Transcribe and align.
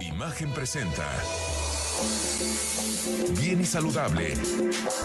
Imagen 0.00 0.50
presenta. 0.52 1.06
Bien 3.38 3.60
y 3.60 3.64
saludable 3.64 4.34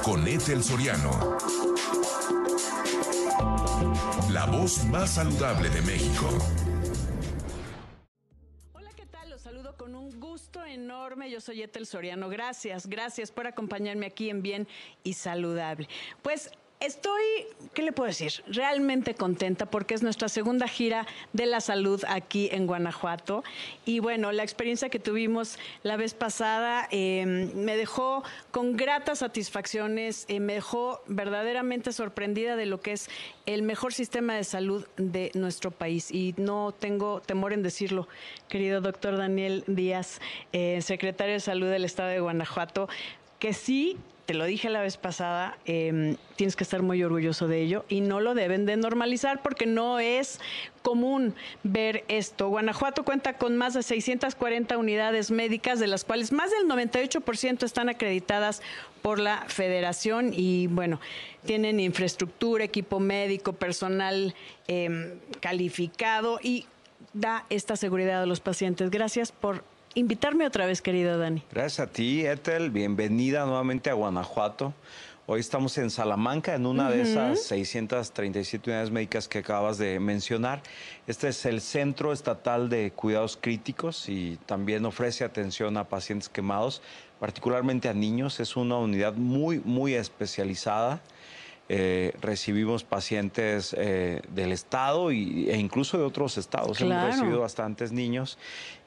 con 0.03 0.25
Ethel 0.27 0.63
Soriano. 0.63 1.37
La 4.31 4.45
voz 4.45 4.85
más 4.85 5.15
saludable 5.15 5.69
de 5.69 5.81
México. 5.81 6.29
Hola, 8.73 8.89
¿qué 8.95 9.05
tal? 9.05 9.29
Los 9.29 9.41
saludo 9.41 9.75
con 9.75 9.95
un 9.95 10.17
gusto 10.19 10.63
enorme. 10.63 11.29
Yo 11.29 11.41
soy 11.41 11.61
Ethel 11.61 11.85
Soriano. 11.85 12.29
Gracias, 12.29 12.87
gracias 12.87 13.31
por 13.31 13.47
acompañarme 13.47 14.05
aquí 14.05 14.29
en 14.29 14.41
Bien 14.41 14.67
y 15.03 15.13
Saludable. 15.13 15.89
Pues 16.21 16.51
Estoy, 16.81 17.23
¿qué 17.73 17.83
le 17.83 17.93
puedo 17.93 18.07
decir? 18.07 18.43
Realmente 18.47 19.15
contenta 19.15 19.65
porque 19.65 19.93
es 19.93 20.03
nuestra 20.03 20.27
segunda 20.27 20.67
gira 20.67 21.07
de 21.31 21.45
la 21.45 21.61
salud 21.61 22.03
aquí 22.05 22.49
en 22.51 22.67
Guanajuato. 22.67 23.45
Y 23.85 23.99
bueno, 23.99 24.33
la 24.33 24.43
experiencia 24.43 24.89
que 24.89 24.99
tuvimos 24.99 25.57
la 25.83 25.95
vez 25.95 26.13
pasada 26.13 26.89
eh, 26.91 27.25
me 27.55 27.77
dejó 27.77 28.23
con 28.51 28.75
gratas 28.75 29.19
satisfacciones, 29.19 30.25
eh, 30.27 30.41
me 30.41 30.55
dejó 30.55 31.01
verdaderamente 31.07 31.93
sorprendida 31.93 32.57
de 32.57 32.65
lo 32.65 32.81
que 32.81 32.91
es 32.91 33.09
el 33.45 33.63
mejor 33.63 33.93
sistema 33.93 34.35
de 34.35 34.43
salud 34.43 34.85
de 34.97 35.31
nuestro 35.33 35.71
país. 35.71 36.11
Y 36.11 36.35
no 36.35 36.73
tengo 36.77 37.21
temor 37.21 37.53
en 37.53 37.63
decirlo, 37.63 38.09
querido 38.49 38.81
doctor 38.81 39.17
Daniel 39.17 39.63
Díaz, 39.65 40.19
eh, 40.51 40.81
secretario 40.81 41.35
de 41.35 41.39
Salud 41.39 41.69
del 41.69 41.85
Estado 41.85 42.09
de 42.09 42.19
Guanajuato, 42.19 42.89
que 43.39 43.53
sí 43.53 43.97
te 44.25 44.33
lo 44.33 44.45
dije 44.45 44.69
la 44.69 44.81
vez 44.81 44.97
pasada, 44.97 45.57
eh, 45.65 46.15
tienes 46.35 46.55
que 46.55 46.63
estar 46.63 46.81
muy 46.81 47.03
orgulloso 47.03 47.47
de 47.47 47.61
ello 47.61 47.85
y 47.89 48.01
no 48.01 48.19
lo 48.19 48.33
deben 48.33 48.65
de 48.65 48.75
normalizar 48.75 49.41
porque 49.41 49.65
no 49.67 49.99
es 49.99 50.39
común 50.81 51.35
ver 51.63 52.03
esto. 52.07 52.49
Guanajuato 52.49 53.03
cuenta 53.03 53.33
con 53.33 53.55
más 53.55 53.75
de 53.75 53.83
640 53.83 54.77
unidades 54.77 55.29
médicas, 55.29 55.79
de 55.79 55.87
las 55.87 56.03
cuales 56.03 56.31
más 56.31 56.49
del 56.51 56.67
98% 56.67 57.63
están 57.63 57.89
acreditadas 57.89 58.61
por 59.01 59.19
la 59.19 59.45
federación 59.47 60.31
y 60.33 60.67
bueno, 60.67 60.99
tienen 61.45 61.79
infraestructura, 61.79 62.63
equipo 62.63 62.99
médico, 62.99 63.53
personal 63.53 64.33
eh, 64.67 65.19
calificado 65.39 66.39
y 66.41 66.65
da 67.13 67.45
esta 67.49 67.75
seguridad 67.75 68.23
a 68.23 68.25
los 68.25 68.39
pacientes. 68.39 68.89
Gracias 68.89 69.31
por 69.31 69.63
invitarme 69.95 70.45
otra 70.45 70.65
vez, 70.65 70.81
querido 70.81 71.17
Dani. 71.17 71.41
Gracias 71.51 71.79
a 71.79 71.91
ti, 71.91 72.25
Ethel. 72.25 72.69
Bienvenida 72.69 73.45
nuevamente 73.45 73.89
a 73.89 73.93
Guanajuato. 73.93 74.73
Hoy 75.27 75.39
estamos 75.39 75.75
en 75.79 75.89
Salamanca, 75.89 76.53
en 76.53 76.67
una 76.67 76.91
de 76.91 77.01
esas 77.01 77.41
637 77.41 78.69
unidades 78.69 78.91
médicas 78.91 79.27
que 79.27 79.39
acabas 79.39 79.79
de 79.79 79.99
mencionar. 79.99 80.61
Este 81.07 81.29
es 81.29 81.43
el 81.47 81.61
Centro 81.61 82.13
Estatal 82.13 82.69
de 82.69 82.91
Cuidados 82.91 83.35
Críticos 83.35 84.07
y 84.07 84.37
también 84.45 84.85
ofrece 84.85 85.23
atención 85.23 85.77
a 85.77 85.85
pacientes 85.85 86.29
quemados, 86.29 86.83
particularmente 87.19 87.89
a 87.89 87.93
niños. 87.95 88.39
Es 88.39 88.55
una 88.55 88.77
unidad 88.77 89.13
muy, 89.13 89.61
muy 89.65 89.95
especializada. 89.95 91.01
Eh, 91.67 92.13
recibimos 92.21 92.83
pacientes 92.83 93.75
eh, 93.75 94.21
del 94.29 94.51
estado 94.51 95.11
y, 95.11 95.49
e 95.49 95.57
incluso 95.57 95.97
de 95.97 96.03
otros 96.03 96.37
estados. 96.37 96.77
Claro. 96.77 97.07
Hemos 97.07 97.15
recibido 97.15 97.41
bastantes 97.41 97.91
niños 97.91 98.37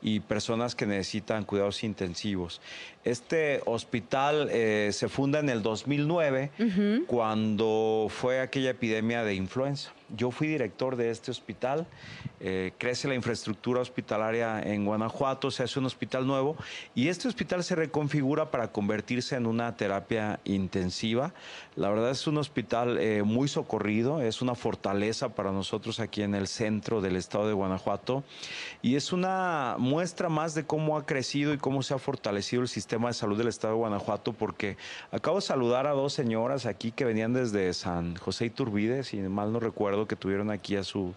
y 0.00 0.20
personas 0.20 0.76
que 0.76 0.86
necesitan 0.86 1.44
cuidados 1.44 1.82
intensivos. 1.82 2.60
Este 3.02 3.62
hospital 3.66 4.48
eh, 4.52 4.90
se 4.92 5.08
funda 5.08 5.40
en 5.40 5.48
el 5.48 5.62
2009 5.62 6.52
cuando 7.08 8.06
fue 8.10 8.40
aquella 8.40 8.70
epidemia 8.70 9.24
de 9.24 9.34
influenza. 9.34 9.92
Yo 10.17 10.31
fui 10.31 10.48
director 10.48 10.97
de 10.97 11.11
este 11.11 11.31
hospital, 11.31 11.87
eh, 12.41 12.73
crece 12.78 13.09
la 13.09 13.14
infraestructura 13.14 13.81
hospitalaria 13.81 14.62
en 14.62 14.87
Guanajuato, 14.87 15.51
se 15.51 15.62
hace 15.62 15.78
un 15.78 15.84
hospital 15.84 16.27
nuevo 16.27 16.56
y 16.95 17.09
este 17.09 17.28
hospital 17.28 17.62
se 17.62 17.75
reconfigura 17.75 18.51
para 18.51 18.73
convertirse 18.73 19.36
en 19.36 19.47
una 19.47 19.77
terapia 19.77 20.41
intensiva. 20.45 21.34
La 21.77 21.91
verdad 21.91 22.11
es 22.11 22.27
un 22.27 22.39
hospital 22.39 22.97
eh, 22.98 23.23
muy 23.23 23.48
socorrido, 23.48 24.23
es 24.23 24.41
una 24.41 24.55
fortaleza 24.55 25.29
para 25.29 25.52
nosotros 25.52 26.01
aquí 26.01 26.23
en 26.23 26.35
el 26.35 26.48
centro 26.48 27.02
del 27.02 27.17
estado 27.17 27.47
de 27.47 27.52
Guanajuato 27.52 28.24
y 28.80 28.97
es 28.97 29.13
una 29.13 29.77
muestra 29.79 30.30
más 30.30 30.55
de 30.55 30.64
cómo 30.64 30.97
ha 30.97 31.05
crecido 31.05 31.52
y 31.52 31.58
cómo 31.58 31.83
se 31.83 31.92
ha 31.92 31.98
fortalecido 31.98 32.63
el 32.63 32.68
sistema 32.68 33.08
de 33.08 33.14
salud 33.14 33.36
del 33.36 33.48
estado 33.48 33.74
de 33.74 33.80
Guanajuato 33.80 34.33
porque 34.33 34.79
acabo 35.13 35.36
de 35.36 35.42
saludar 35.42 35.86
a 35.86 35.92
dos 35.92 36.14
señoras 36.14 36.64
aquí 36.64 36.92
que 36.92 37.05
venían 37.05 37.35
desde 37.35 37.74
San 37.74 38.17
José 38.17 38.47
Iturbide, 38.47 39.05
si 39.05 39.18
mal 39.18 39.52
no 39.52 39.61
recuerdo 39.61 39.98
que 40.07 40.14
tuvieron 40.17 40.51
aquí 40.51 40.77
a, 40.77 40.85
su, 40.85 41.14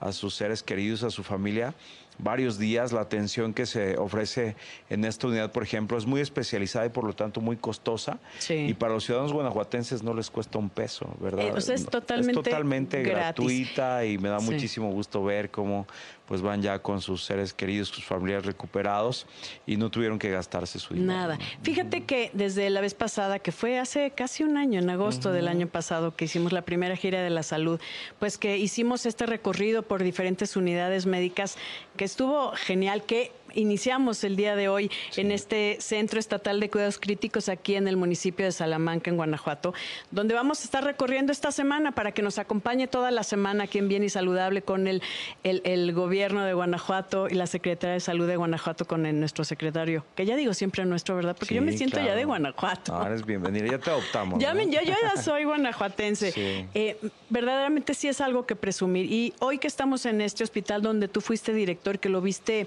a 0.00 0.12
sus 0.12 0.34
seres 0.34 0.62
queridos, 0.62 1.02
a 1.02 1.10
su 1.10 1.22
familia, 1.22 1.74
varios 2.18 2.58
días. 2.58 2.92
La 2.92 3.00
atención 3.00 3.54
que 3.54 3.66
se 3.66 3.96
ofrece 3.96 4.54
en 4.90 5.04
esta 5.04 5.26
unidad, 5.26 5.50
por 5.50 5.62
ejemplo, 5.62 5.96
es 5.98 6.06
muy 6.06 6.20
especializada 6.20 6.86
y 6.86 6.90
por 6.90 7.04
lo 7.04 7.14
tanto 7.14 7.40
muy 7.40 7.56
costosa. 7.56 8.18
Sí. 8.38 8.54
Y 8.54 8.74
para 8.74 8.92
los 8.92 9.04
ciudadanos 9.04 9.32
guanajuatenses 9.32 10.02
no 10.02 10.12
les 10.14 10.30
cuesta 10.30 10.58
un 10.58 10.68
peso, 10.70 11.08
¿verdad? 11.20 11.46
Eh, 11.48 11.52
o 11.52 11.60
sea, 11.60 11.74
es 11.74 11.86
totalmente 11.86 12.32
Es 12.32 12.44
totalmente 12.44 13.02
gratuita 13.02 14.04
y 14.04 14.18
me 14.18 14.28
da 14.28 14.40
Sí. 14.40 14.50
muchísimo 14.52 14.90
gusto 14.90 15.24
ver 15.24 15.50
cómo 15.50 15.86
pues 16.32 16.40
van 16.40 16.62
ya 16.62 16.78
con 16.78 17.02
sus 17.02 17.22
seres 17.24 17.52
queridos, 17.52 17.88
sus 17.88 18.06
familiares 18.06 18.46
recuperados 18.46 19.26
y 19.66 19.76
no 19.76 19.90
tuvieron 19.90 20.18
que 20.18 20.30
gastarse 20.30 20.78
su 20.78 20.94
dinero. 20.94 21.12
Nada. 21.12 21.38
Fíjate 21.62 22.04
que 22.04 22.30
desde 22.32 22.70
la 22.70 22.80
vez 22.80 22.94
pasada, 22.94 23.38
que 23.38 23.52
fue 23.52 23.78
hace 23.78 24.12
casi 24.12 24.42
un 24.42 24.56
año, 24.56 24.80
en 24.80 24.88
agosto 24.88 25.30
del 25.30 25.46
año 25.46 25.66
pasado, 25.66 26.16
que 26.16 26.24
hicimos 26.24 26.54
la 26.54 26.62
primera 26.62 26.96
gira 26.96 27.20
de 27.20 27.28
la 27.28 27.42
salud, 27.42 27.78
pues 28.18 28.38
que 28.38 28.56
hicimos 28.56 29.04
este 29.04 29.26
recorrido 29.26 29.82
por 29.82 30.02
diferentes 30.02 30.56
unidades 30.56 31.04
médicas, 31.04 31.58
que 31.98 32.06
estuvo 32.06 32.52
genial, 32.52 33.02
que 33.04 33.30
iniciamos 33.54 34.24
el 34.24 34.36
día 34.36 34.56
de 34.56 34.68
hoy 34.68 34.90
en 35.16 35.32
este 35.32 35.76
Centro 35.80 36.18
Estatal 36.18 36.60
de 36.60 36.70
Cuidados 36.70 36.98
Críticos 36.98 37.48
aquí 37.48 37.74
en 37.74 37.88
el 37.88 37.96
municipio 37.96 38.44
de 38.46 38.52
Salamanca, 38.52 39.10
en 39.10 39.16
Guanajuato, 39.16 39.74
donde 40.10 40.34
vamos 40.34 40.60
a 40.60 40.64
estar 40.64 40.84
recorriendo 40.84 41.32
esta 41.32 41.52
semana 41.52 41.92
para 41.92 42.12
que 42.12 42.22
nos 42.22 42.38
acompañe 42.38 42.86
toda 42.86 43.10
la 43.10 43.22
semana 43.22 43.64
aquí 43.64 43.78
en 43.78 43.88
Bien 43.88 44.04
y 44.04 44.08
Saludable 44.08 44.62
con 44.62 44.86
el, 44.86 45.02
el, 45.44 45.60
el 45.64 45.92
gobierno 45.92 46.44
de 46.44 46.54
Guanajuato 46.54 47.28
y 47.28 47.34
la 47.34 47.46
Secretaría 47.46 47.94
de 47.94 48.00
Salud 48.00 48.26
de 48.26 48.36
Guanajuato 48.36 48.84
con 48.86 49.06
el- 49.06 49.18
nuestro 49.20 49.44
secretario, 49.44 50.04
que 50.16 50.26
ya 50.26 50.36
digo 50.36 50.54
siempre 50.54 50.84
nuestro, 50.84 51.14
¿verdad? 51.16 51.36
Porque 51.38 51.54
yo 51.54 51.62
me 51.62 51.76
siento 51.76 52.00
ya 52.00 52.14
de 52.14 52.24
Guanajuato. 52.24 52.96
Ah, 52.96 53.06
eres 53.06 53.24
bienvenida, 53.24 53.66
ya 53.66 53.78
te 53.78 53.90
adoptamos. 53.90 54.40
Ya 54.40 54.54
yo, 54.54 54.62
yo 54.68 54.80
ya 54.82 55.16
soy 55.22 55.44
guanajuatense. 55.44 56.32
Sí. 56.32 56.66
Eh, 56.74 56.96
verdaderamente 57.30 57.94
sí 57.94 58.08
es 58.08 58.20
algo 58.20 58.46
que 58.46 58.56
presumir. 58.56 59.10
Y 59.10 59.32
hoy 59.40 59.58
que 59.58 59.66
estamos 59.66 60.06
en 60.06 60.20
este 60.20 60.44
hospital 60.44 60.82
donde 60.82 61.08
tú 61.08 61.20
fuiste 61.20 61.52
director, 61.52 61.98
que 61.98 62.08
lo 62.08 62.20
viste 62.20 62.66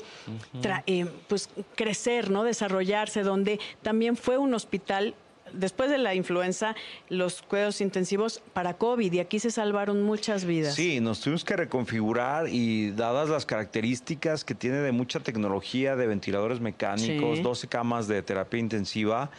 eh, 0.87 1.05
pues 1.27 1.49
crecer, 1.75 2.29
¿no? 2.29 2.43
Desarrollarse, 2.43 3.23
donde 3.23 3.59
también 3.81 4.17
fue 4.17 4.37
un 4.37 4.53
hospital. 4.53 5.15
Después 5.53 5.89
de 5.91 5.99
la 5.99 6.15
influenza, 6.15 6.75
los 7.07 7.41
cuidados 7.43 7.79
intensivos 7.79 8.41
para 8.53 8.73
COVID, 8.73 9.13
y 9.13 9.19
aquí 9.19 9.39
se 9.39 9.51
salvaron 9.51 10.01
muchas 10.01 10.43
vidas. 10.43 10.73
Sí, 10.75 10.99
nos 10.99 11.21
tuvimos 11.21 11.45
que 11.45 11.55
reconfigurar 11.55 12.49
y 12.49 12.91
dadas 12.91 13.29
las 13.29 13.45
características 13.45 14.43
que 14.43 14.55
tiene 14.55 14.77
de 14.77 14.91
mucha 14.91 15.19
tecnología, 15.21 15.95
de 15.95 16.07
ventiladores 16.07 16.59
mecánicos, 16.59 17.37
Sí. 17.37 17.43
12 17.43 17.67
camas 17.67 18.07
de 18.07 18.21
terapia 18.23 18.59
intensiva, 18.59 19.29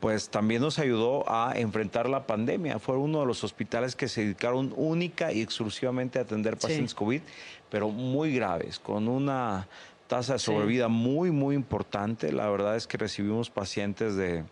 pues 0.00 0.30
también 0.30 0.62
nos 0.62 0.78
ayudó 0.78 1.24
a 1.30 1.52
enfrentar 1.54 2.08
la 2.08 2.26
pandemia. 2.26 2.78
Fue 2.78 2.96
uno 2.96 3.20
de 3.20 3.26
los 3.26 3.44
hospitales 3.44 3.94
que 3.94 4.08
se 4.08 4.22
dedicaron 4.22 4.72
única 4.76 5.30
y 5.30 5.42
exclusivamente 5.42 6.18
a 6.18 6.22
atender 6.22 6.54
Sí. 6.54 6.60
pacientes 6.62 6.94
COVID, 6.94 7.20
pero 7.68 7.90
muy 7.90 8.34
graves, 8.34 8.78
con 8.80 9.06
una 9.08 9.68
tasa 10.10 10.34
de 10.34 10.38
Sí. 10.40 10.46
sobrevida 10.46 10.88
muy, 10.88 11.30
muy 11.30 11.54
importante. 11.54 12.32
La 12.32 12.50
verdad 12.50 12.76
es 12.76 12.86
que 12.88 12.98
recibimos 12.98 13.48
pacientes 13.48 14.16
de 14.16 14.44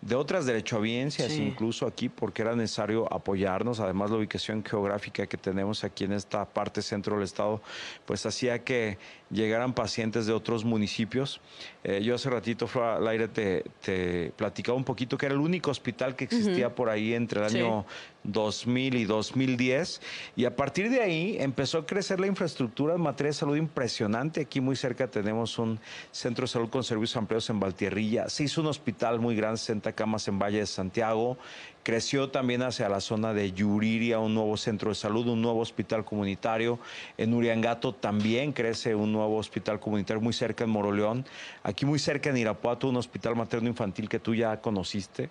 de 0.00 0.14
otras 0.14 0.46
derechohabiencias, 0.46 1.32
Sí. 1.32 1.42
incluso 1.42 1.84
aquí, 1.84 2.08
porque 2.08 2.42
era 2.42 2.54
necesario 2.54 3.12
apoyarnos. 3.12 3.80
Además, 3.80 4.12
la 4.12 4.18
ubicación 4.18 4.62
geográfica 4.64 5.26
que 5.26 5.36
tenemos 5.36 5.82
aquí 5.82 6.04
en 6.04 6.12
esta 6.12 6.44
parte 6.44 6.82
centro 6.82 7.16
del 7.16 7.24
estado, 7.24 7.60
pues 8.06 8.24
hacía 8.24 8.62
que 8.62 8.96
llegaran 9.28 9.72
pacientes 9.74 10.24
de 10.26 10.32
otros 10.32 10.64
municipios. 10.64 11.40
Eh, 11.82 12.00
yo 12.04 12.14
hace 12.14 12.30
ratito, 12.30 12.68
al 12.80 13.08
aire 13.08 13.26
te, 13.26 13.64
te 13.82 14.30
platicaba 14.36 14.78
un 14.78 14.84
poquito 14.84 15.18
que 15.18 15.26
era 15.26 15.34
el 15.34 15.40
único 15.40 15.72
hospital 15.72 16.14
que 16.14 16.26
existía 16.26 16.72
por 16.72 16.90
ahí 16.90 17.14
entre 17.14 17.42
el 17.42 17.50
Sí. 17.50 17.58
Año 18.24 18.32
2000 18.32 18.96
y 18.96 19.04
2010. 19.04 20.00
Y 20.36 20.44
a 20.44 20.54
partir 20.54 20.90
de 20.90 21.02
ahí 21.02 21.36
empezó 21.38 21.78
a 21.78 21.86
crecer 21.86 22.20
la 22.20 22.26
infraestructura 22.26 22.94
en 22.94 23.00
materia 23.00 23.30
de 23.30 23.34
salud 23.34 23.56
impresionante. 23.56 24.42
Aquí 24.42 24.60
muy 24.60 24.76
cerca 24.76 25.08
tenemos 25.08 25.58
un 25.58 25.78
centro 26.10 26.44
de 26.44 26.48
salud 26.48 26.68
con 26.68 26.84
servicios 26.84 27.16
amplios 27.16 27.48
en 27.50 27.60
Valtierrilla. 27.60 28.28
Se 28.28 28.44
hizo 28.44 28.60
un 28.60 28.68
hospital 28.68 29.20
muy 29.20 29.36
grande, 29.36 29.58
60 29.58 29.92
camas 29.92 30.28
en 30.28 30.38
Valle 30.38 30.58
de 30.58 30.66
Santiago. 30.66 31.38
Creció 31.88 32.28
también 32.28 32.60
hacia 32.62 32.86
la 32.90 33.00
zona 33.00 33.32
de 33.32 33.52
Yuriria 33.52 34.18
un 34.18 34.34
nuevo 34.34 34.58
centro 34.58 34.90
de 34.90 34.94
salud, 34.94 35.26
un 35.26 35.40
nuevo 35.40 35.60
hospital 35.60 36.04
comunitario. 36.04 36.78
En 37.16 37.32
Uriangato 37.32 37.94
también 37.94 38.52
crece 38.52 38.94
un 38.94 39.10
nuevo 39.10 39.38
hospital 39.38 39.80
comunitario 39.80 40.20
muy 40.20 40.34
cerca 40.34 40.64
en 40.64 40.70
Moroleón. 40.70 41.24
Aquí 41.62 41.86
muy 41.86 41.98
cerca 41.98 42.28
en 42.28 42.36
Irapuato 42.36 42.90
un 42.90 42.96
hospital 42.96 43.36
materno 43.36 43.70
infantil 43.70 44.06
que 44.06 44.18
tú 44.18 44.34
ya 44.34 44.60
conociste. 44.60 45.28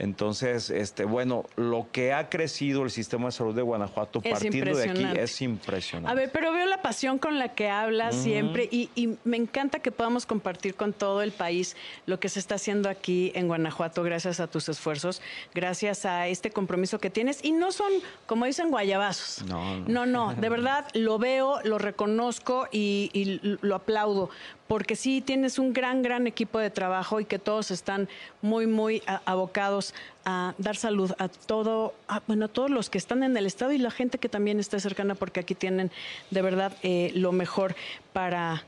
Entonces, 0.00 0.70
este, 0.70 1.04
bueno, 1.04 1.44
lo 1.54 1.86
que 1.92 2.12
ha 2.12 2.28
crecido 2.30 2.82
el 2.84 2.90
sistema 2.90 3.26
de 3.26 3.32
salud 3.32 3.54
de 3.54 3.62
Guanajuato 3.62 4.20
Es 4.24 4.32
partiendo 4.32 4.76
de 4.76 4.90
aquí 4.90 5.04
es 5.18 5.42
impresionante. 5.42 6.10
A 6.10 6.14
ver, 6.14 6.30
pero 6.32 6.52
veo 6.52 6.66
la 6.66 6.80
pasión 6.80 7.18
con 7.18 7.38
la 7.38 7.54
que 7.54 7.68
hablas 7.68 8.14
siempre 8.14 8.68
y, 8.70 8.88
y 8.94 9.16
me 9.24 9.36
encanta 9.36 9.80
que 9.80 9.92
podamos 9.92 10.24
compartir 10.24 10.74
con 10.74 10.92
todo 10.92 11.22
el 11.22 11.32
país 11.32 11.76
lo 12.06 12.18
que 12.20 12.28
se 12.28 12.38
está 12.38 12.54
haciendo 12.54 12.88
aquí 12.88 13.32
en 13.34 13.48
Guanajuato 13.48 14.02
gracias 14.02 14.40
a 14.40 14.46
tus 14.46 14.68
esfuerzos, 14.68 15.20
gracias 15.54 16.04
a 16.06 16.28
este 16.28 16.50
compromiso 16.50 16.98
que 16.98 17.10
tienes. 17.10 17.44
Y 17.44 17.52
no 17.52 17.72
son, 17.72 17.90
como 18.26 18.46
dicen, 18.46 18.70
guayabazos. 18.70 19.44
No, 19.46 19.78
no. 19.80 20.06
no, 20.06 20.06
no, 20.06 20.34
de 20.34 20.48
verdad 20.48 20.86
lo 20.94 21.18
veo, 21.18 21.60
lo 21.64 21.78
reconozco 21.78 22.68
y, 22.70 23.10
y 23.12 23.40
lo 23.42 23.74
aplaudo. 23.74 24.30
Porque 24.66 24.94
sí 24.94 25.20
tienes 25.20 25.58
un 25.58 25.72
gran, 25.72 26.02
gran 26.02 26.28
equipo 26.28 26.60
de 26.60 26.70
trabajo 26.70 27.18
y 27.18 27.24
que 27.24 27.40
todos 27.40 27.72
están 27.72 28.08
muy, 28.40 28.68
muy 28.68 29.02
abocados 29.24 29.94
a 30.24 30.54
dar 30.58 30.76
salud 30.76 31.12
a 31.18 31.28
todo, 31.28 31.94
a, 32.08 32.20
bueno, 32.26 32.46
a 32.46 32.48
todos 32.48 32.70
los 32.70 32.90
que 32.90 32.98
están 32.98 33.22
en 33.22 33.36
el 33.36 33.46
estado 33.46 33.72
y 33.72 33.78
la 33.78 33.90
gente 33.90 34.18
que 34.18 34.28
también 34.28 34.60
está 34.60 34.78
cercana, 34.80 35.14
porque 35.14 35.40
aquí 35.40 35.54
tienen 35.54 35.90
de 36.30 36.42
verdad 36.42 36.72
eh, 36.82 37.12
lo 37.14 37.32
mejor 37.32 37.74
para 38.12 38.64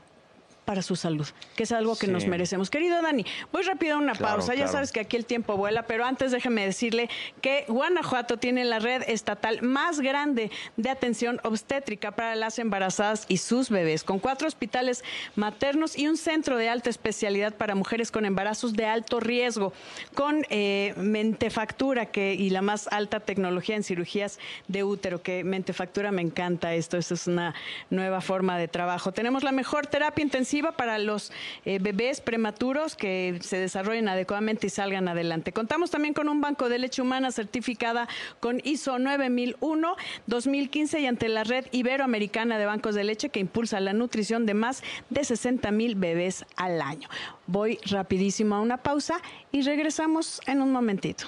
para 0.65 0.81
su 0.81 0.95
salud, 0.95 1.27
que 1.55 1.63
es 1.63 1.71
algo 1.71 1.95
que 1.97 2.05
Sí. 2.07 2.11
nos 2.11 2.25
merecemos. 2.27 2.69
Querido 2.69 3.01
Dani, 3.01 3.25
voy 3.51 3.63
rápido 3.63 3.95
a 3.95 3.97
una 3.97 4.13
Claro, 4.13 4.37
pausa. 4.37 4.55
Ya 4.55 4.67
sabes 4.67 4.91
que 4.91 4.99
aquí 5.01 5.17
el 5.17 5.25
tiempo 5.25 5.57
vuela, 5.57 5.83
pero 5.83 6.05
antes 6.05 6.31
déjeme 6.31 6.65
decirle 6.65 7.09
que 7.41 7.65
Guanajuato 7.67 8.37
tiene 8.37 8.63
la 8.65 8.79
red 8.79 9.03
estatal 9.07 9.61
más 9.61 9.99
grande 9.99 10.51
de 10.77 10.89
atención 10.89 11.39
obstétrica 11.43 12.11
para 12.11 12.35
las 12.35 12.59
embarazadas 12.59 13.25
y 13.27 13.37
sus 13.37 13.69
bebés, 13.69 14.03
con 14.03 14.19
cuatro 14.19 14.47
hospitales 14.47 15.03
maternos 15.35 15.97
y 15.97 16.07
un 16.07 16.15
centro 16.17 16.57
de 16.57 16.69
alta 16.69 16.89
especialidad 16.89 17.53
para 17.55 17.75
mujeres 17.75 18.11
con 18.11 18.25
embarazos 18.25 18.73
de 18.73 18.85
alto 18.85 19.19
riesgo, 19.19 19.73
con 20.15 20.45
eh, 20.49 20.93
mentefactura 20.97 22.05
que, 22.05 22.33
y 22.35 22.49
la 22.51 22.61
más 22.61 22.87
alta 22.91 23.19
tecnología 23.19 23.75
en 23.75 23.83
cirugías 23.83 24.39
de 24.67 24.83
útero, 24.83 25.21
que 25.21 25.43
mentefactura 25.43 26.11
me 26.11 26.21
encanta 26.21 26.73
esto, 26.73 26.97
esto 26.97 27.15
es 27.15 27.27
una 27.27 27.53
nueva 27.89 28.21
forma 28.21 28.57
de 28.57 28.67
trabajo. 28.67 29.11
Tenemos 29.11 29.43
la 29.43 29.51
mejor 29.51 29.87
terapia 29.87 30.23
intensiva 30.23 30.52
para 30.61 30.99
los 30.99 31.31
eh, 31.65 31.79
bebés 31.79 32.21
prematuros 32.21 32.95
que 32.95 33.39
se 33.41 33.57
desarrollen 33.57 34.07
adecuadamente 34.07 34.67
y 34.67 34.69
salgan 34.69 35.07
adelante. 35.07 35.51
Contamos 35.51 35.91
también 35.91 36.13
con 36.13 36.29
un 36.29 36.41
banco 36.41 36.69
de 36.69 36.79
leche 36.79 37.01
humana 37.01 37.31
certificada 37.31 38.07
con 38.39 38.61
ISO 38.63 38.99
9001 38.99 39.95
2015 40.27 40.99
y 40.99 41.05
ante 41.07 41.29
la 41.29 41.43
red 41.43 41.65
iberoamericana 41.71 42.57
de 42.57 42.65
bancos 42.65 42.95
de 42.95 43.03
leche 43.03 43.29
que 43.29 43.39
impulsa 43.39 43.79
la 43.79 43.93
nutrición 43.93 44.45
de 44.45 44.53
más 44.53 44.83
de 45.09 45.23
60 45.23 45.71
mil 45.71 45.95
bebés 45.95 46.45
al 46.55 46.81
año. 46.81 47.09
Voy 47.47 47.79
rapidísimo 47.85 48.55
a 48.55 48.61
una 48.61 48.77
pausa 48.77 49.19
y 49.51 49.61
regresamos 49.63 50.41
en 50.45 50.61
un 50.61 50.71
momentito. 50.71 51.27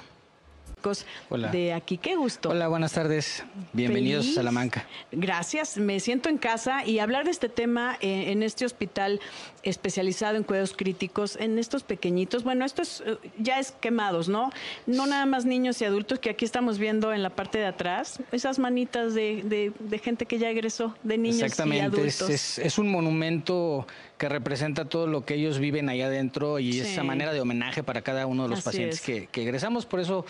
Hola. 1.29 1.49
De 1.49 1.73
aquí, 1.73 1.97
qué 1.97 2.15
gusto. 2.15 2.49
Hola, 2.49 2.67
buenas 2.67 2.93
tardes. 2.93 3.43
Bienvenidos 3.73 4.25
Feliz. 4.25 4.37
a 4.37 4.41
Salamanca. 4.41 4.85
Gracias, 5.11 5.77
me 5.77 5.99
siento 5.99 6.29
en 6.29 6.37
casa 6.37 6.85
y 6.85 6.99
hablar 6.99 7.25
de 7.25 7.31
este 7.31 7.49
tema 7.49 7.97
eh, 8.01 8.31
en 8.31 8.43
este 8.43 8.65
hospital 8.65 9.19
especializado 9.65 10.37
en 10.37 10.43
cuidados 10.43 10.73
críticos, 10.73 11.35
en 11.37 11.59
estos 11.59 11.83
pequeñitos, 11.83 12.43
bueno, 12.43 12.63
esto 12.65 12.81
es, 12.83 13.03
eh, 13.05 13.17
ya 13.39 13.59
es 13.59 13.71
quemados, 13.71 14.29
¿no? 14.29 14.51
No 14.85 15.07
nada 15.07 15.25
más 15.25 15.43
niños 15.45 15.81
y 15.81 15.85
adultos 15.85 16.19
que 16.19 16.29
aquí 16.29 16.45
estamos 16.45 16.77
viendo 16.77 17.11
en 17.11 17.23
la 17.23 17.31
parte 17.31 17.57
de 17.57 17.65
atrás, 17.65 18.19
esas 18.31 18.59
manitas 18.59 19.13
de, 19.13 19.41
de- 19.43 19.73
de 19.79 19.99
gente 19.99 20.25
que 20.27 20.37
ya 20.37 20.49
egresó, 20.49 20.95
de 21.03 21.17
niños 21.17 21.39
y 21.39 21.43
Exactamente. 21.43 22.07
Es, 22.07 22.21
adultos. 22.21 22.29
es- 22.29 22.59
es 22.59 22.77
un 22.77 22.89
monumento 22.91 23.85
que 24.17 24.29
representa 24.29 24.85
todo 24.85 25.07
lo 25.07 25.25
que 25.25 25.33
ellos 25.33 25.59
viven 25.59 25.89
allá 25.89 26.05
adentro 26.05 26.59
y 26.59 26.73
Sí. 26.73 26.79
esa 26.81 27.03
manera 27.03 27.33
de 27.33 27.41
homenaje 27.41 27.83
para 27.83 28.01
cada 28.01 28.27
uno 28.27 28.43
de 28.43 28.49
los 28.49 28.59
Así 28.59 28.65
pacientes 28.65 28.99
es. 28.99 29.01
que, 29.05 29.27
que 29.27 29.41
egresamos. 29.41 29.85
Por 29.85 29.99
eso 29.99 30.25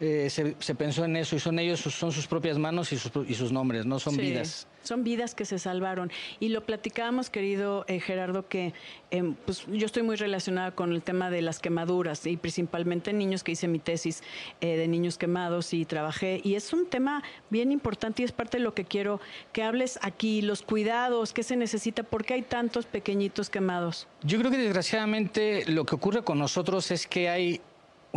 eh, 0.00 0.28
se, 0.30 0.54
se 0.58 0.74
pensó 0.74 1.04
en 1.04 1.16
eso 1.16 1.36
y 1.36 1.40
son 1.40 1.58
ellos, 1.58 1.80
son 1.80 2.12
sus 2.12 2.26
propias 2.26 2.56
manos 2.58 2.92
y 2.92 2.98
sus, 2.98 3.10
y 3.28 3.34
sus 3.34 3.50
nombres, 3.50 3.84
no 3.84 3.98
son 3.98 4.14
Sí, 4.14 4.20
vidas. 4.20 4.66
Son 4.86 5.04
vidas 5.04 5.34
que 5.34 5.44
se 5.44 5.58
salvaron. 5.58 6.10
Y 6.40 6.50
lo 6.50 6.64
platicábamos, 6.64 7.30
querido 7.30 7.84
eh, 7.88 8.00
Gerardo, 8.00 8.48
que 8.48 8.72
em, 9.10 9.34
pues, 9.34 9.66
yo 9.66 9.86
estoy 9.86 10.02
muy 10.02 10.16
relacionada 10.16 10.70
con 10.70 10.92
el 10.92 11.02
tema 11.02 11.30
de 11.30 11.42
las 11.42 11.58
quemaduras 11.58 12.24
y 12.26 12.36
principalmente 12.36 13.10
en 13.10 13.18
niños 13.18 13.42
que 13.42 13.52
hice 13.52 13.68
mi 13.68 13.78
tesis 13.78 14.22
eh, 14.60 14.76
de 14.76 14.88
niños 14.88 15.18
quemados 15.18 15.74
y 15.74 15.84
trabajé. 15.84 16.40
Y 16.44 16.54
es 16.54 16.72
un 16.72 16.86
tema 16.86 17.22
bien 17.50 17.72
importante 17.72 18.22
y 18.22 18.24
es 18.24 18.32
parte 18.32 18.58
de 18.58 18.64
lo 18.64 18.74
que 18.74 18.84
quiero 18.84 19.20
que 19.52 19.62
hables 19.62 19.98
aquí, 20.02 20.42
los 20.42 20.62
cuidados, 20.62 21.32
qué 21.32 21.42
se 21.42 21.56
necesita, 21.56 22.02
por 22.02 22.24
qué 22.24 22.34
hay 22.34 22.42
tantos 22.42 22.86
pequeñitos 22.86 23.50
quemados. 23.50 24.06
Yo 24.22 24.38
creo 24.38 24.50
que 24.50 24.58
desgraciadamente 24.58 25.64
lo 25.70 25.84
que 25.84 25.94
ocurre 25.94 26.22
con 26.22 26.38
nosotros 26.38 26.90
es 26.90 27.06
que 27.06 27.28
hay 27.28 27.60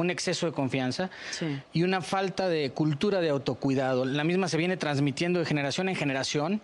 un 0.01 0.09
exceso 0.09 0.45
de 0.45 0.51
confianza 0.51 1.09
Sí. 1.31 1.59
y 1.73 1.83
una 1.83 2.01
falta 2.01 2.47
de 2.49 2.71
cultura 2.71 3.21
de 3.21 3.29
autocuidado. 3.29 4.05
La 4.05 4.23
misma 4.23 4.47
se 4.47 4.57
viene 4.57 4.77
transmitiendo 4.77 5.39
de 5.39 5.45
generación 5.45 5.89
en 5.89 5.95
generación 5.95 6.61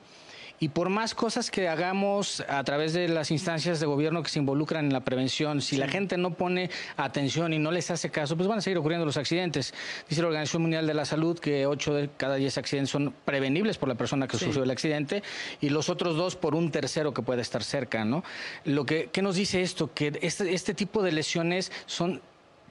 y 0.57 0.69
por 0.69 0.87
más 0.87 1.13
cosas 1.15 1.51
que 1.51 1.67
hagamos 1.67 2.41
a 2.47 2.63
través 2.63 2.93
de 2.93 3.09
las 3.09 3.29
instancias 3.29 3.81
de 3.81 3.85
gobierno 3.85 4.23
que 4.23 4.29
se 4.29 4.39
involucran 4.39 4.85
en 4.85 4.93
la 4.93 5.01
prevención, 5.01 5.61
si 5.61 5.75
la 5.75 5.89
gente 5.89 6.15
no 6.15 6.33
pone 6.33 6.69
atención 6.95 7.51
y 7.51 7.59
no 7.59 7.71
les 7.71 7.91
hace 7.91 8.09
caso, 8.09 8.37
pues 8.37 8.47
van 8.47 8.59
a 8.59 8.61
seguir 8.61 8.77
ocurriendo 8.77 9.05
los 9.05 9.17
accidentes. 9.17 9.73
Dice 10.07 10.21
la 10.21 10.27
Organización 10.29 10.61
Mundial 10.61 10.87
de 10.87 10.93
la 10.93 11.03
Salud 11.03 11.37
que 11.37 11.65
8 11.65 11.93
de 11.93 12.09
cada 12.15 12.35
10 12.35 12.57
accidentes 12.57 12.89
son 12.89 13.13
prevenibles 13.25 13.77
por 13.77 13.89
la 13.89 13.95
persona 13.95 14.29
que 14.29 14.37
Sí. 14.37 14.45
sufrió 14.45 14.63
el 14.63 14.71
accidente 14.71 15.23
y 15.59 15.67
los 15.69 15.89
otros 15.89 16.15
dos 16.15 16.37
por 16.37 16.55
un 16.55 16.71
tercero 16.71 17.13
que 17.13 17.21
puede 17.21 17.41
estar 17.41 17.61
cerca, 17.61 18.05
¿no? 18.05 18.23
Lo 18.63 18.85
que 18.85 19.09
¿qué 19.11 19.21
nos 19.21 19.35
dice 19.35 19.61
esto 19.61 19.93
que 19.93 20.17
este, 20.21 20.53
este 20.53 20.73
tipo 20.73 21.03
de 21.03 21.11
lesiones 21.11 21.69
son 21.85 22.21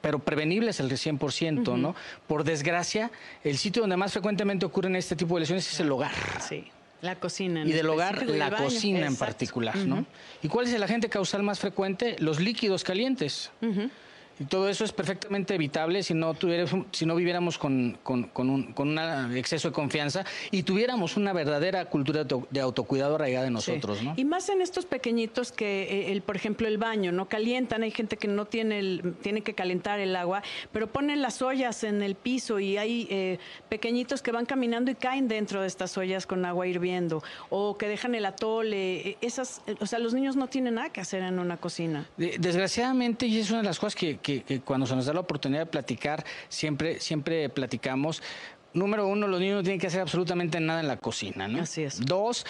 pero 0.05 0.19
prevenibles 0.19 0.81
al 0.81 0.91
100%, 0.91 1.79
¿no? 1.79 1.97
Por 2.27 2.45
desgracia, 2.45 3.11
el 3.43 3.57
sitio 3.57 3.81
donde 3.81 3.97
más 3.97 4.13
frecuentemente 4.13 4.67
ocurren 4.67 4.97
este 4.97 5.17
tipo 5.17 5.35
de 5.37 5.41
lesiones 5.41 5.67
es 5.73 5.81
el 5.81 5.91
hogar. 5.91 6.13
Sí. 6.47 6.63
La 7.01 7.17
cocina. 7.17 7.63
en 7.63 7.69
Y 7.69 7.73
del 7.73 7.89
hogar, 7.89 8.23
y 8.23 8.33
la 8.37 8.45
el 8.49 8.53
baño. 8.53 8.65
cocina 8.65 9.07
en 9.07 9.17
particular, 9.17 9.75
¿no? 9.77 10.05
¿Y 10.43 10.49
cuál 10.49 10.67
es 10.67 10.75
el 10.75 10.83
agente 10.83 11.09
causal 11.09 11.43
más 11.43 11.59
frecuente? 11.59 12.17
Los 12.19 12.39
líquidos 12.39 12.85
calientes. 12.85 13.51
Y 14.41 14.45
todo 14.45 14.69
eso 14.69 14.85
es 14.85 14.93
perfectamente 14.93 15.55
evitable 15.55 16.03
si 16.03 16.13
no, 16.15 16.35
tuviéramos, 16.35 16.87
si 16.93 17.07
no 17.07 17.15
viviéramos 17.15 17.57
con, 17.59 17.97
con, 18.03 18.25
con 18.25 18.51
un 18.51 18.73
con 18.73 18.89
una 18.89 19.31
exceso 19.37 19.69
de 19.69 19.75
confianza 19.75 20.25
y 20.51 20.65
tuviéramos 20.65 21.17
una 21.17 21.33
verdadera 21.33 21.85
cultura 21.87 22.25
de 22.25 22.35
auto- 22.35 22.49
de 22.51 22.61
autocuidado 22.61 23.15
arraigada 23.15 23.47
en 23.47 23.59
Sí. 23.61 23.71
nosotros, 23.71 24.03
¿no? 24.03 24.15
Y 24.17 24.25
más 24.25 24.49
en 24.49 24.61
estos 24.61 24.87
pequeñitos 24.87 25.53
que, 25.53 25.83
eh, 25.85 26.13
el, 26.13 26.23
por 26.23 26.35
ejemplo, 26.37 26.67
el 26.67 26.79
baño, 26.79 27.13
no 27.13 27.29
calientan, 27.29 27.83
hay 27.85 27.91
gente 27.93 28.17
que 28.17 28.27
no 28.27 28.45
tiene, 28.47 28.79
el, 28.81 29.15
tiene 29.23 29.43
que 29.43 29.55
calentar 29.55 30.01
el 30.01 30.17
agua, 30.17 30.43
pero 30.73 30.89
ponen 30.89 31.23
las 31.23 31.41
ollas 31.41 31.85
en 31.85 32.03
el 32.03 32.15
piso 32.17 32.59
y 32.59 32.77
hay 32.77 33.07
eh, 33.11 33.39
pequeñitos 33.69 34.23
que 34.23 34.33
van 34.33 34.47
caminando 34.47 34.91
y 34.91 34.95
caen 34.97 35.29
dentro 35.29 35.61
de 35.61 35.69
estas 35.69 35.97
ollas 35.97 36.27
con 36.27 36.45
agua 36.45 36.67
hirviendo, 36.67 37.23
o 37.51 37.77
que 37.79 37.87
dejan 37.87 38.15
el 38.15 38.27
atole, 38.27 39.11
eh, 39.11 39.17
esas, 39.21 39.63
eh, 39.67 39.77
o 39.81 39.87
sea, 39.87 39.99
los 40.01 40.13
niños 40.15 40.35
no 40.37 40.49
tienen 40.49 40.75
nada 40.75 40.91
que 40.91 41.01
hacer 41.01 41.23
en 41.23 41.39
una 41.39 41.57
cocina. 41.57 42.09
De- 42.17 42.37
Desgraciadamente, 42.39 43.27
y 43.27 43.39
es 43.39 43.51
una 43.51 43.61
de 43.61 43.65
las 43.67 43.79
cosas 43.79 43.95
que, 43.95 44.19
que- 44.25 44.43
que 44.43 44.61
cuando 44.61 44.87
se 44.87 44.97
nos 44.97 45.07
da 45.07 45.13
la 45.13 45.21
oportunidad 45.21 45.61
de 45.61 45.67
platicar, 45.67 46.25
siempre, 46.49 46.99
siempre 46.99 47.49
platicamos. 47.51 48.23
Número 48.73 49.07
uno, 49.07 49.29
los 49.29 49.39
niños 49.39 49.57
no 49.59 49.63
tienen 49.63 49.79
que 49.79 49.87
hacer 49.87 50.01
absolutamente 50.01 50.59
nada 50.59 50.81
en 50.81 50.89
la 50.89 50.97
cocina, 50.97 51.47
¿no? 51.47 51.63
Así 51.63 51.85
es. 51.85 52.01
Dos, 52.01 52.45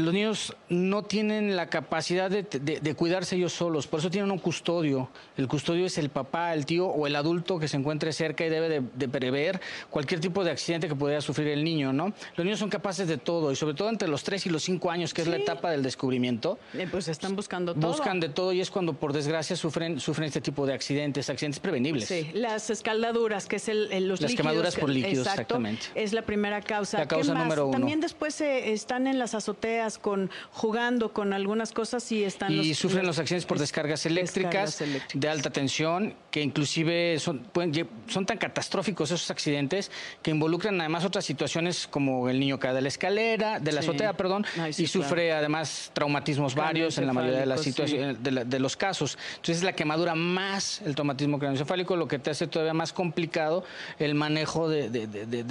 los 0.00 0.12
niños 0.14 0.54
no 0.68 1.02
tienen 1.02 1.56
la 1.56 1.68
capacidad 1.68 2.30
de, 2.30 2.42
de- 2.42 2.80
de 2.80 2.94
cuidarse 2.94 3.36
ellos 3.36 3.52
solos, 3.52 3.86
por 3.86 4.00
eso 4.00 4.10
tienen 4.10 4.30
un 4.30 4.38
custodio. 4.38 5.08
El 5.36 5.48
custodio 5.48 5.86
es 5.86 5.98
el 5.98 6.10
papá, 6.10 6.54
el 6.54 6.66
tío 6.66 6.86
o 6.86 7.06
el 7.06 7.16
adulto 7.16 7.58
que 7.58 7.68
se 7.68 7.76
encuentre 7.76 8.12
cerca 8.12 8.44
y 8.44 8.48
debe 8.48 8.68
de, 8.68 8.82
de 8.94 9.08
prever 9.08 9.60
cualquier 9.90 10.20
tipo 10.20 10.44
de 10.44 10.50
accidente 10.50 10.88
que 10.88 10.94
pudiera 10.94 11.20
sufrir 11.20 11.48
el 11.48 11.64
niño, 11.64 11.92
¿no? 11.92 12.12
Los 12.36 12.44
niños 12.44 12.58
son 12.58 12.68
capaces 12.68 13.08
de 13.08 13.18
todo 13.18 13.50
y 13.52 13.56
sobre 13.56 13.74
todo 13.74 13.88
entre 13.88 14.08
los 14.08 14.22
3 14.24 14.46
y 14.46 14.50
los 14.50 14.62
5 14.64 14.90
años, 14.90 15.14
que 15.14 15.22
es 15.22 15.28
la 15.28 15.36
Sí. 15.36 15.42
etapa 15.42 15.70
del 15.70 15.82
descubrimiento. 15.82 16.58
Eh, 16.74 16.86
pues 16.90 17.08
están 17.08 17.34
buscando 17.36 17.74
todo. 17.74 17.92
Buscan 17.92 18.20
de 18.20 18.28
todo 18.28 18.52
y 18.52 18.60
es 18.60 18.70
cuando 18.70 18.92
por 18.92 19.12
desgracia 19.12 19.56
sufren, 19.56 20.00
sufren 20.00 20.26
este 20.26 20.40
tipo 20.40 20.66
de 20.66 20.74
accidentes, 20.74 21.30
accidentes 21.30 21.60
prevenibles. 21.60 22.06
Sí, 22.08 22.30
las 22.34 22.70
escaldaduras, 22.70 23.46
que 23.46 23.56
es 23.56 23.68
el, 23.68 23.88
los 24.08 24.20
Las 24.20 24.30
líquidos. 24.32 24.36
quemaduras 24.36 24.76
por 24.76 24.90
líquidos, 24.90 25.26
exacto, 25.26 25.40
exactamente. 25.56 25.86
Es 25.94 26.12
la 26.12 26.22
primera 26.22 26.60
causa. 26.60 26.98
La 26.98 27.04
¿Qué 27.08 27.14
causa 27.16 27.34
número 27.34 27.66
uno. 27.68 27.72
También 27.78 28.00
después 28.00 28.40
eh, 28.40 28.72
están 28.72 29.06
en 29.06 29.18
las 29.18 29.34
azoteas 29.34 29.87
con 29.96 30.30
jugando 30.52 31.14
con 31.14 31.32
algunas 31.32 31.72
cosas 31.72 32.12
y 32.12 32.24
están 32.24 32.52
Y 32.52 32.68
los- 32.68 32.76
sufren 32.78 33.06
los 33.06 33.18
accidentes 33.18 33.46
por 33.46 33.56
es- 33.56 33.62
descargas 33.62 34.04
eléctricas, 34.04 34.52
descargas 34.52 34.80
eléctricas. 34.82 35.20
de 35.20 35.28
alta 35.30 35.50
tensión, 35.50 36.14
que 36.30 36.42
inclusive 36.42 37.18
son, 37.20 37.38
pueden 37.38 37.72
lle- 37.72 37.86
son 38.08 38.26
tan 38.26 38.36
catastróficos 38.36 39.10
esos 39.10 39.30
accidentes 39.30 39.90
que 40.22 40.30
involucran 40.32 40.78
además 40.80 41.04
otras 41.06 41.24
situaciones 41.24 41.86
como 41.86 42.28
el 42.28 42.38
niño 42.40 42.58
cae 42.58 42.74
de 42.74 42.82
la 42.82 42.88
escalera, 42.88 43.60
de 43.60 43.72
la 43.72 43.80
Sí. 43.80 43.88
azotea, 43.88 44.12
perdón, 44.14 44.44
Ay, 44.60 44.72
sí, 44.72 44.82
y 44.82 44.86
sufre 44.88 45.32
además 45.32 45.90
traumatismos 45.94 46.54
varios 46.54 46.98
en 46.98 47.06
la 47.06 47.12
mayoría 47.12 47.38
de 47.40 47.46
las 47.46 47.60
encefálico, 47.64 47.86
sí. 47.86 47.92
situaciones, 47.92 48.22
de, 48.22 48.30
la- 48.32 48.44
de 48.44 48.58
los 48.58 48.76
casos. 48.76 49.16
Entonces 49.36 49.58
es 49.58 49.62
la 49.62 49.72
quemadura 49.72 50.14
más 50.16 50.82
el 50.84 50.94
traumatismo 50.96 51.38
craneoencefálico, 51.38 51.94
lo 51.96 52.08
que 52.08 52.18
te 52.18 52.30
hace 52.30 52.48
todavía 52.48 52.74
más 52.74 52.92
complicado 52.92 53.64
el 54.00 54.14
manejo 54.14 54.68
de, 54.68 54.88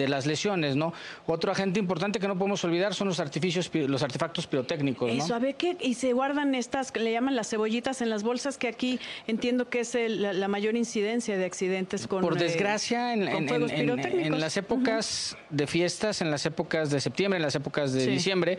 las 0.09 0.25
lesiones, 0.25 0.75
¿no? 0.75 0.93
Otro 1.27 1.51
agente 1.51 1.79
importante 1.79 2.19
que 2.19 2.27
no 2.27 2.37
podemos 2.37 2.63
olvidar 2.63 2.93
son 2.93 3.07
los 3.07 3.19
artificios, 3.19 3.69
los 3.73 4.01
artificios 4.01 4.16
artefactos 4.17 4.47
pirotécnicos. 4.47 5.11
Eso, 5.11 5.35
a 5.35 5.39
ver 5.39 5.55
qué, 5.55 5.77
y 5.79 5.93
se 5.93 6.13
guardan 6.13 6.55
estas, 6.55 6.95
le 6.95 7.11
llaman 7.11 7.35
las 7.35 7.49
cebollitas 7.49 8.01
en 8.01 8.09
las 8.09 8.23
bolsas, 8.23 8.57
que 8.57 8.67
aquí 8.67 8.99
entiendo 9.27 9.69
que 9.69 9.81
es 9.81 9.95
la, 9.95 10.47
mayor 10.47 10.75
incidencia 10.75 11.37
de 11.37 11.45
accidentes 11.45 12.07
con. 12.07 12.21
Por 12.21 12.37
eh, 12.37 12.43
desgracia, 12.43 13.13
en, 13.13 13.27
en, 13.27 14.39
las 14.39 14.57
épocas 14.57 15.37
de 15.49 15.67
fiestas, 15.67 16.21
en 16.21 16.31
las 16.31 16.45
épocas 16.45 16.89
de 16.89 16.99
septiembre, 16.99 17.37
en 17.37 17.43
las 17.43 17.55
épocas 17.55 17.93
de 17.93 18.07
diciembre, 18.07 18.57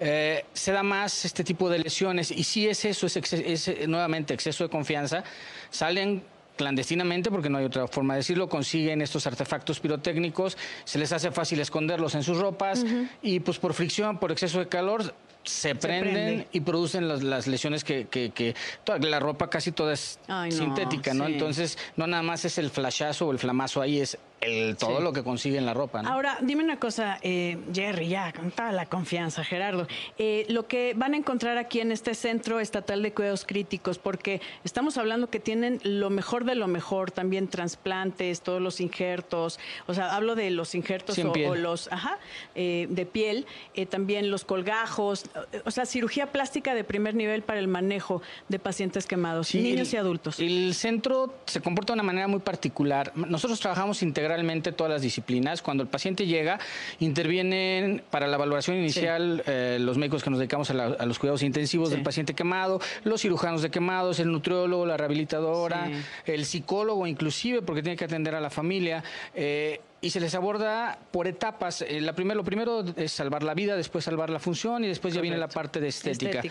eh, 0.00 0.44
se 0.52 0.72
da 0.72 0.82
más 0.82 1.24
este 1.24 1.44
tipo 1.44 1.70
de 1.70 1.78
lesiones. 1.78 2.30
Y 2.30 2.44
si 2.44 2.66
es 2.66 2.84
eso, 2.84 3.06
es, 3.06 3.32
es 3.32 3.88
nuevamente 3.88 4.34
exceso 4.34 4.64
de 4.64 4.70
confianza, 4.70 5.22
salen 5.70 6.22
clandestinamente, 6.56 7.30
porque 7.30 7.48
no 7.48 7.58
hay 7.58 7.64
otra 7.64 7.86
forma 7.86 8.14
de 8.14 8.18
decirlo, 8.18 8.48
consiguen 8.48 9.02
estos 9.02 9.26
artefactos 9.26 9.80
pirotécnicos, 9.80 10.56
se 10.84 10.98
les 10.98 11.12
hace 11.12 11.30
fácil 11.30 11.60
esconderlos 11.60 12.14
en 12.14 12.22
sus 12.22 12.38
ropas 12.38 12.84
y 13.22 13.40
pues 13.40 13.58
por 13.58 13.74
fricción, 13.74 14.18
por 14.18 14.32
exceso 14.32 14.58
de 14.58 14.68
calor, 14.68 15.14
se, 15.44 15.74
prenden 15.74 16.46
y 16.52 16.60
producen 16.60 17.08
las, 17.08 17.46
lesiones 17.46 17.84
que, 17.84 18.06
que, 18.08 18.54
toda, 18.84 18.98
la 18.98 19.20
ropa 19.20 19.48
casi 19.48 19.72
toda 19.72 19.92
es 19.92 20.18
sintética, 20.50 21.14
¿no? 21.14 21.26
Entonces, 21.26 21.78
no 21.96 22.06
nada 22.06 22.22
más 22.22 22.44
es 22.44 22.58
el 22.58 22.70
flashazo 22.70 23.28
o 23.28 23.32
el 23.32 23.38
flamazo 23.38 23.80
ahí, 23.80 24.00
es 24.00 24.18
el, 24.40 24.76
todo 24.76 25.00
lo 25.00 25.12
que 25.12 25.22
consigue 25.22 25.58
en 25.58 25.66
la 25.66 25.74
ropa. 25.74 26.02
¿no? 26.02 26.10
Ahora, 26.10 26.38
dime 26.40 26.62
una 26.62 26.78
cosa, 26.78 27.18
eh, 27.22 27.58
Jerry, 27.72 28.08
ya, 28.08 28.32
con 28.32 28.50
toda 28.50 28.72
la 28.72 28.86
confianza, 28.86 29.42
Gerardo. 29.44 29.86
Eh, 30.18 30.44
lo 30.48 30.66
que 30.66 30.94
van 30.94 31.14
a 31.14 31.16
encontrar 31.16 31.58
aquí 31.58 31.80
en 31.80 31.92
este 31.92 32.14
Centro 32.14 32.60
Estatal 32.60 33.02
de 33.02 33.12
Cuidados 33.12 33.44
Críticos, 33.44 33.98
porque 33.98 34.40
estamos 34.64 34.98
hablando 34.98 35.30
que 35.30 35.40
tienen 35.40 35.80
lo 35.82 36.10
mejor 36.10 36.44
de 36.44 36.54
lo 36.54 36.66
mejor, 36.66 37.10
también 37.10 37.48
trasplantes, 37.48 38.42
todos 38.42 38.60
los 38.60 38.80
injertos, 38.80 39.58
o 39.86 39.94
sea, 39.94 40.14
hablo 40.14 40.34
de 40.34 40.50
los 40.50 40.74
injertos 40.74 41.18
o, 41.18 41.54
los, 41.54 41.90
ajá, 41.90 42.18
eh, 42.54 42.86
de 42.90 43.06
piel, 43.06 43.46
también 43.88 44.30
los 44.30 44.44
colgajos, 44.44 45.24
o 45.64 45.70
sea, 45.70 45.86
cirugía 45.86 46.32
plástica 46.32 46.74
de 46.74 46.84
primer 46.84 47.14
nivel 47.14 47.42
para 47.42 47.58
el 47.58 47.68
manejo 47.68 48.22
de 48.48 48.58
pacientes 48.58 49.06
quemados, 49.06 49.54
niños 49.54 49.92
y 49.92 49.96
adultos. 49.96 50.38
El 50.40 50.74
centro 50.74 51.34
se 51.46 51.60
comporta 51.60 51.92
de 51.92 51.94
una 51.94 52.02
manera 52.02 52.28
muy 52.28 52.40
particular. 52.40 53.12
Nosotros 53.14 53.60
trabajamos 53.60 54.02
integralmente 54.02 54.25
realmente 54.28 54.72
todas 54.72 54.92
las 54.92 55.02
disciplinas. 55.02 55.62
Cuando 55.62 55.82
el 55.82 55.88
paciente 55.88 56.26
llega, 56.26 56.58
intervienen 57.00 58.02
para 58.10 58.26
la 58.26 58.36
valoración 58.36 58.76
inicial 58.76 59.42
eh, 59.46 59.78
los 59.80 59.98
médicos 59.98 60.22
que 60.22 60.30
nos 60.30 60.38
dedicamos 60.38 60.70
a, 60.70 61.06
los 61.06 61.18
cuidados 61.18 61.42
intensivos 61.42 61.90
del 61.90 62.02
paciente 62.02 62.34
quemado, 62.34 62.80
los 63.04 63.22
cirujanos 63.22 63.62
de 63.62 63.70
quemados, 63.70 64.20
el 64.20 64.30
nutriólogo, 64.30 64.86
la 64.86 64.96
rehabilitadora, 64.96 65.90
el 66.24 66.44
psicólogo 66.44 67.06
inclusive, 67.06 67.62
porque 67.62 67.82
tiene 67.82 67.96
que 67.96 68.04
atender 68.04 68.34
a 68.34 68.40
la 68.40 68.50
familia. 68.50 69.02
Eh, 69.34 69.80
y 70.00 70.10
se 70.10 70.20
les 70.20 70.34
aborda 70.34 70.98
por 71.10 71.26
etapas. 71.26 71.82
Eh, 71.82 72.00
la 72.00 72.12
lo 72.12 72.44
primero 72.44 72.84
es 72.96 73.12
salvar 73.12 73.42
la 73.42 73.54
vida, 73.54 73.76
después 73.76 74.04
salvar 74.04 74.30
la 74.30 74.38
función 74.38 74.84
y 74.84 74.88
después 74.88 75.14
ya 75.14 75.20
viene 75.20 75.38
la 75.38 75.48
parte 75.48 75.80
de 75.80 75.88
estética. 75.88 76.42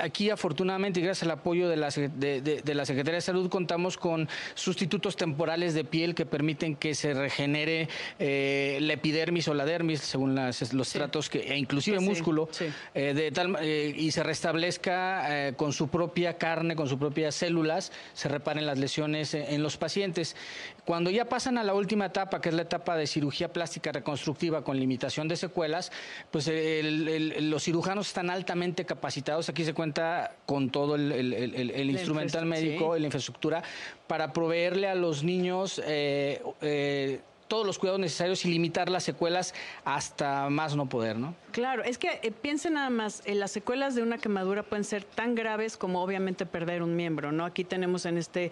aquí, 0.00 0.30
afortunadamente, 0.30 1.00
y 1.00 1.02
gracias 1.02 1.24
al 1.24 1.32
apoyo 1.32 1.68
de 1.68 1.76
la, 1.76 1.88
de, 1.88 2.74
la 2.74 2.84
Secretaría 2.84 3.16
de 3.16 3.22
Salud, 3.22 3.48
contamos 3.48 3.96
con 3.96 4.28
sustitutos 4.54 5.16
temporales 5.16 5.74
de 5.74 5.84
piel 5.84 6.14
que 6.14 6.26
permiten 6.26 6.76
que 6.76 6.94
se 6.94 7.12
regenere 7.12 7.88
eh, 8.18 8.78
la 8.80 8.94
epidermis 8.94 9.48
o 9.48 9.54
la 9.54 9.64
dermis, 9.64 10.00
según 10.00 10.34
los 10.34 10.90
tratos, 10.90 11.28
que, 11.28 11.40
e 11.40 11.56
inclusive 11.56 11.98
músculo, 12.00 12.48
eh, 12.94 13.14
de 13.14 13.30
tal, 13.32 13.58
y 13.64 14.10
se 14.12 14.22
restablezca 14.22 15.52
con 15.56 15.72
su 15.72 15.88
propia 15.88 16.38
carne, 16.38 16.76
con 16.76 16.88
sus 16.88 16.98
propias 16.98 17.34
células, 17.34 17.90
se 18.12 18.28
reparen 18.28 18.66
las 18.66 18.78
lesiones 18.78 19.34
en 19.34 19.62
los 19.62 19.76
pacientes. 19.76 20.36
Cuando 20.84 21.10
ya 21.10 21.24
pasan 21.24 21.56
a 21.56 21.62
la 21.62 21.72
última 21.74 22.06
etapa, 22.06 22.40
que 22.40 22.50
es 22.50 22.54
la 22.54 22.62
etapa 22.62 22.96
de 22.96 23.06
cirugía 23.06 23.52
plástica 23.52 23.90
reconstructiva 23.90 24.62
con 24.62 24.78
limitación 24.78 25.28
de 25.28 25.36
secuelas, 25.36 25.90
pues 26.30 26.50
los 26.50 27.62
cirujanos 27.62 28.08
están 28.08 28.28
altamente 28.28 28.84
capacitados. 28.84 29.48
Aquí 29.48 29.64
se 29.64 29.72
cuenta 29.72 30.36
con 30.44 30.70
todo 30.70 30.96
el, 30.96 31.90
instrumental 31.90 32.44
médico, 32.44 32.98
la 32.98 33.06
infraestructura, 33.06 33.62
para 34.06 34.32
proveerle 34.32 34.88
a 34.88 34.94
los 34.94 35.24
niños 35.24 35.80
eh, 35.86 36.42
eh, 36.60 37.20
todos 37.54 37.68
los 37.68 37.78
cuidados 37.78 38.00
necesarios 38.00 38.44
y 38.44 38.50
limitar 38.50 38.88
las 38.88 39.04
secuelas 39.04 39.54
hasta 39.84 40.50
más 40.50 40.74
no 40.74 40.88
poder, 40.88 41.16
¿no? 41.16 41.36
Claro, 41.52 41.84
es 41.84 41.98
que 41.98 42.18
eh, 42.20 42.32
piensen 42.32 42.72
nada 42.72 42.90
más, 42.90 43.22
las 43.28 43.52
secuelas 43.52 43.94
de 43.94 44.02
una 44.02 44.18
quemadura 44.18 44.64
pueden 44.64 44.82
ser 44.82 45.04
tan 45.04 45.36
graves 45.36 45.76
como 45.76 46.02
obviamente 46.02 46.46
perder 46.46 46.82
un 46.82 46.96
miembro, 46.96 47.30
¿no? 47.30 47.44
Aquí 47.44 47.62
tenemos 47.62 48.06
en 48.06 48.18
este, 48.18 48.50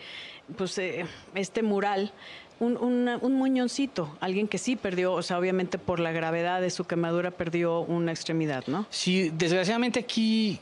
pues, 0.56 0.80
este 1.34 1.62
mural 1.64 2.12
un, 2.60 3.32
muñoncito, 3.32 4.16
alguien 4.20 4.46
que 4.46 4.58
sí 4.58 4.76
perdió, 4.76 5.14
o 5.14 5.22
sea, 5.22 5.36
obviamente 5.36 5.78
por 5.78 5.98
la 5.98 6.12
gravedad 6.12 6.60
de 6.60 6.70
su 6.70 6.84
quemadura 6.84 7.32
perdió 7.32 7.80
una 7.80 8.12
extremidad, 8.12 8.68
¿no? 8.68 8.86
Sí, 8.88 9.32
desgraciadamente 9.34 9.98
aquí 9.98 10.60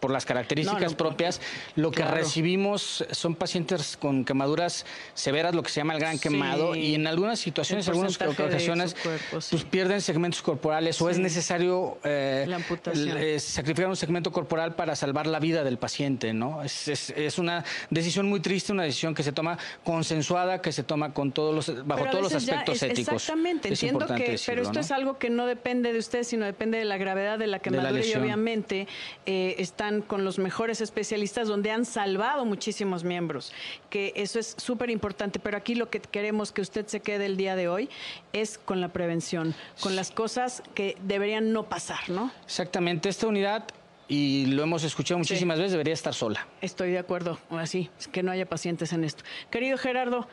por 0.00 0.10
las 0.10 0.24
características 0.24 0.94
propias, 0.94 1.40
lo 1.76 1.90
que 1.90 2.04
recibimos 2.04 3.04
son 3.10 3.34
pacientes 3.34 3.96
con 3.96 4.24
quemaduras 4.24 4.86
severas, 5.14 5.54
lo 5.54 5.62
que 5.62 5.70
se 5.70 5.80
llama 5.80 5.94
el 5.94 6.00
gran 6.00 6.18
quemado, 6.18 6.74
y 6.74 6.94
en 6.94 7.06
algunas 7.06 7.38
situaciones, 7.38 7.86
en 7.86 7.92
algunas 7.92 8.20
ocasiones, 8.20 8.96
pues 9.30 9.64
pierden 9.64 10.00
segmentos 10.00 10.42
corporales 10.42 11.00
o 11.00 11.10
es 11.10 11.18
necesario 11.18 11.98
eh, 12.04 12.46
eh, 12.94 13.40
sacrificar 13.40 13.88
un 13.88 13.96
segmento 13.96 14.32
corporal 14.32 14.74
para 14.74 14.96
salvar 14.96 15.26
la 15.26 15.40
vida 15.40 15.64
del 15.64 15.78
paciente, 15.78 16.32
¿no? 16.32 16.62
Es, 16.62 16.88
es, 16.88 17.38
una 17.38 17.64
decisión 17.90 18.28
muy 18.28 18.40
triste, 18.40 18.72
una 18.72 18.84
decisión 18.84 19.14
que 19.14 19.22
se 19.22 19.32
toma 19.32 19.58
consensuada, 19.84 20.60
que 20.60 20.72
se 20.72 20.82
toma 20.82 21.12
con 21.12 21.32
todos 21.32 21.54
los, 21.54 21.86
bajo 21.86 22.04
todos 22.06 22.22
los 22.22 22.34
aspectos 22.34 22.82
éticos. 22.82 23.14
Exactamente, 23.14 23.68
entiendo 23.68 24.06
que, 24.06 24.38
pero 24.46 24.62
esto 24.62 24.80
es 24.80 24.90
algo 24.90 25.18
que 25.18 25.30
no 25.30 25.46
depende 25.46 25.92
de 25.92 25.98
usted, 25.98 26.22
sino 26.22 26.44
depende 26.44 26.78
de 26.78 26.84
la 26.84 26.96
gravedad 26.98 27.38
de 27.38 27.46
la 27.46 27.58
quemadura 27.58 28.04
y 28.04 28.14
obviamente 28.14 28.86
eh, 29.26 29.56
está 29.58 29.87
con 30.06 30.24
los 30.24 30.38
mejores 30.38 30.80
especialistas 30.80 31.48
donde 31.48 31.70
han 31.70 31.84
salvado 31.84 32.44
muchísimos 32.44 33.04
miembros, 33.04 33.52
que 33.90 34.12
eso 34.16 34.38
es 34.38 34.54
súper 34.58 34.90
importante, 34.90 35.38
pero 35.38 35.56
aquí 35.56 35.74
lo 35.74 35.90
que 35.90 36.00
queremos 36.00 36.52
que 36.52 36.60
usted 36.60 36.86
se 36.86 37.00
quede 37.00 37.26
el 37.26 37.36
día 37.36 37.56
de 37.56 37.68
hoy 37.68 37.88
es 38.32 38.58
con 38.58 38.80
la 38.80 38.88
prevención, 38.88 39.54
con 39.80 39.96
las 39.96 40.10
cosas 40.10 40.62
que 40.74 40.96
deberían 41.02 41.52
no 41.52 41.64
pasar, 41.64 42.08
¿no? 42.08 42.30
Exactamente, 42.44 43.08
esta 43.08 43.26
unidad 43.26 43.64
y 44.08 44.46
lo 44.46 44.62
hemos 44.62 44.84
escuchado 44.84 45.18
muchísimas 45.18 45.58
veces, 45.58 45.72
debería 45.72 45.94
estar 45.94 46.14
sola. 46.14 46.46
Estoy 46.60 46.92
de 46.92 46.98
acuerdo, 46.98 47.38
así, 47.50 47.90
que 48.10 48.22
no 48.22 48.30
haya 48.30 48.46
pacientes 48.46 48.92
en 48.92 49.04
esto. 49.04 49.22
Querido 49.50 49.76
Gerardo, 49.76 50.26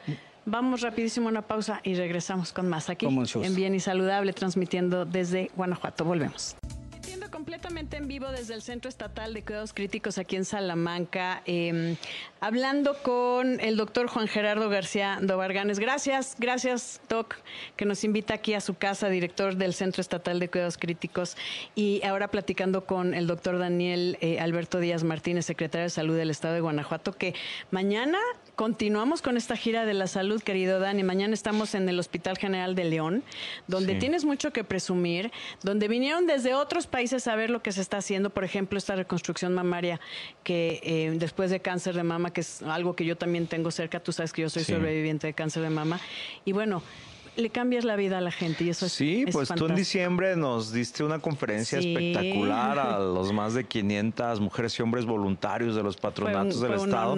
vamos 0.46 0.82
rapidísimo 0.82 1.28
a 1.28 1.32
una 1.32 1.42
pausa 1.42 1.82
y 1.84 1.96
regresamos 1.96 2.54
con 2.54 2.70
más 2.70 2.90
aquí 2.90 3.06
en 3.06 3.56
Bien 3.56 3.76
y 3.76 3.80
Saludable, 3.80 4.32
transmitiendo 4.34 5.06
desde 5.06 5.52
Guanajuato. 5.56 6.06
Volvemos 6.06 6.56
completamente 7.66 7.98
en 7.98 8.08
vivo 8.08 8.28
desde 8.32 8.54
el 8.54 8.62
Centro 8.62 8.90
Estatal 8.90 9.34
de 9.34 9.42
Cuidados 9.42 9.74
Críticos 9.74 10.20
aquí 10.20 10.36
en 10.36 10.46
Salamanca, 10.46 11.42
em, 11.48 11.96
hablando 12.40 12.96
con 13.02 13.60
el 13.60 13.76
doctor 13.76 14.06
Juan 14.06 14.28
Gerardo 14.28 14.70
García 14.70 15.18
Dobarganes. 15.20 15.80
Gracias, 15.80 16.36
gracias, 16.38 17.02
Doc, 17.10 17.38
que 17.76 17.86
nos 17.86 18.04
invita 18.04 18.36
aquí 18.36 18.54
a 18.54 18.62
su 18.62 18.76
casa, 18.76 19.10
director 19.10 19.56
del 19.56 19.74
Centro 19.74 20.02
Estatal 20.02 20.40
de 20.40 20.48
Cuidados 20.48 20.78
Críticos. 20.78 21.38
Y 21.74 22.04
ahora 22.04 22.28
platicando 22.28 22.86
con 22.86 23.16
el 23.16 23.26
doctor 23.26 23.58
Daniel 23.58 24.20
eh, 24.22 24.40
Alberto 24.40 24.80
Díaz 24.80 25.04
Martínez, 25.04 25.48
secretario 25.48 25.86
de 25.86 25.90
Salud 25.90 26.16
del 26.16 26.30
Estado 26.30 26.54
de 26.54 26.62
Guanajuato, 26.62 27.14
que 27.14 27.34
mañana 27.72 28.20
continuamos 28.56 29.22
con 29.22 29.38
esta 29.38 29.56
gira 29.56 29.86
de 29.86 29.94
la 29.94 30.08
salud, 30.08 30.42
querido 30.42 30.80
Dani. 30.80 31.04
Mañana 31.04 31.34
estamos 31.34 31.76
en 31.76 31.88
el 31.90 32.00
Hospital 32.00 32.38
General 32.38 32.76
de 32.76 32.86
León, 32.86 33.24
donde 33.68 33.96
tienes 33.96 34.26
mucho 34.26 34.52
que 34.52 34.64
presumir, 34.64 35.32
donde 35.64 35.88
vinieron 35.88 36.26
desde 36.26 36.54
otros 36.54 36.88
países 36.88 37.28
a 37.28 37.36
ver 37.36 37.50
lo 37.50 37.62
que 37.62 37.72
se 37.72 37.82
está 37.82 37.98
haciendo, 37.98 38.30
por 38.30 38.44
ejemplo, 38.44 38.78
esta 38.78 38.96
reconstrucción 38.96 39.54
mamaria, 39.54 40.00
que 40.44 40.80
eh, 40.84 41.14
después 41.18 41.52
de 41.52 41.60
cáncer 41.60 41.96
de 41.96 42.04
mama, 42.04 42.32
que 42.32 42.42
es 42.42 42.62
algo 42.64 42.96
que 42.96 43.06
yo 43.06 43.18
también 43.18 43.48
tengo 43.48 43.72
cerca, 43.72 44.00
tú 44.00 44.12
sabes 44.12 44.32
que 44.32 44.42
yo 44.42 44.50
soy 44.50 44.64
sobreviviente 44.64 45.28
de 45.28 45.34
cáncer 45.34 45.64
de 45.64 45.70
mama, 45.70 46.00
y 46.46 46.52
bueno, 46.54 46.82
le 47.36 47.50
cambias 47.50 47.84
la 47.84 47.96
vida 47.96 48.18
a 48.18 48.22
la 48.22 48.32
gente 48.32 48.64
y 48.64 48.70
eso 48.70 48.86
es 48.86 48.94
Sí, 48.94 49.26
pues 49.32 49.50
tú 49.50 49.66
en 49.66 49.76
diciembre 49.76 50.36
nos 50.36 50.72
diste 50.72 51.04
una 51.04 51.20
conferencia 51.20 51.80
espectacular 51.80 52.80
a 52.80 53.00
los 53.00 53.34
más 53.34 53.54
de 53.54 53.66
500 53.66 54.40
mujeres 54.40 54.78
y 54.80 54.82
hombres 54.84 55.06
voluntarios 55.06 55.76
de 55.76 55.84
los 55.84 55.98
patronatos 55.98 56.62
del 56.62 56.74
Estado. 56.74 57.16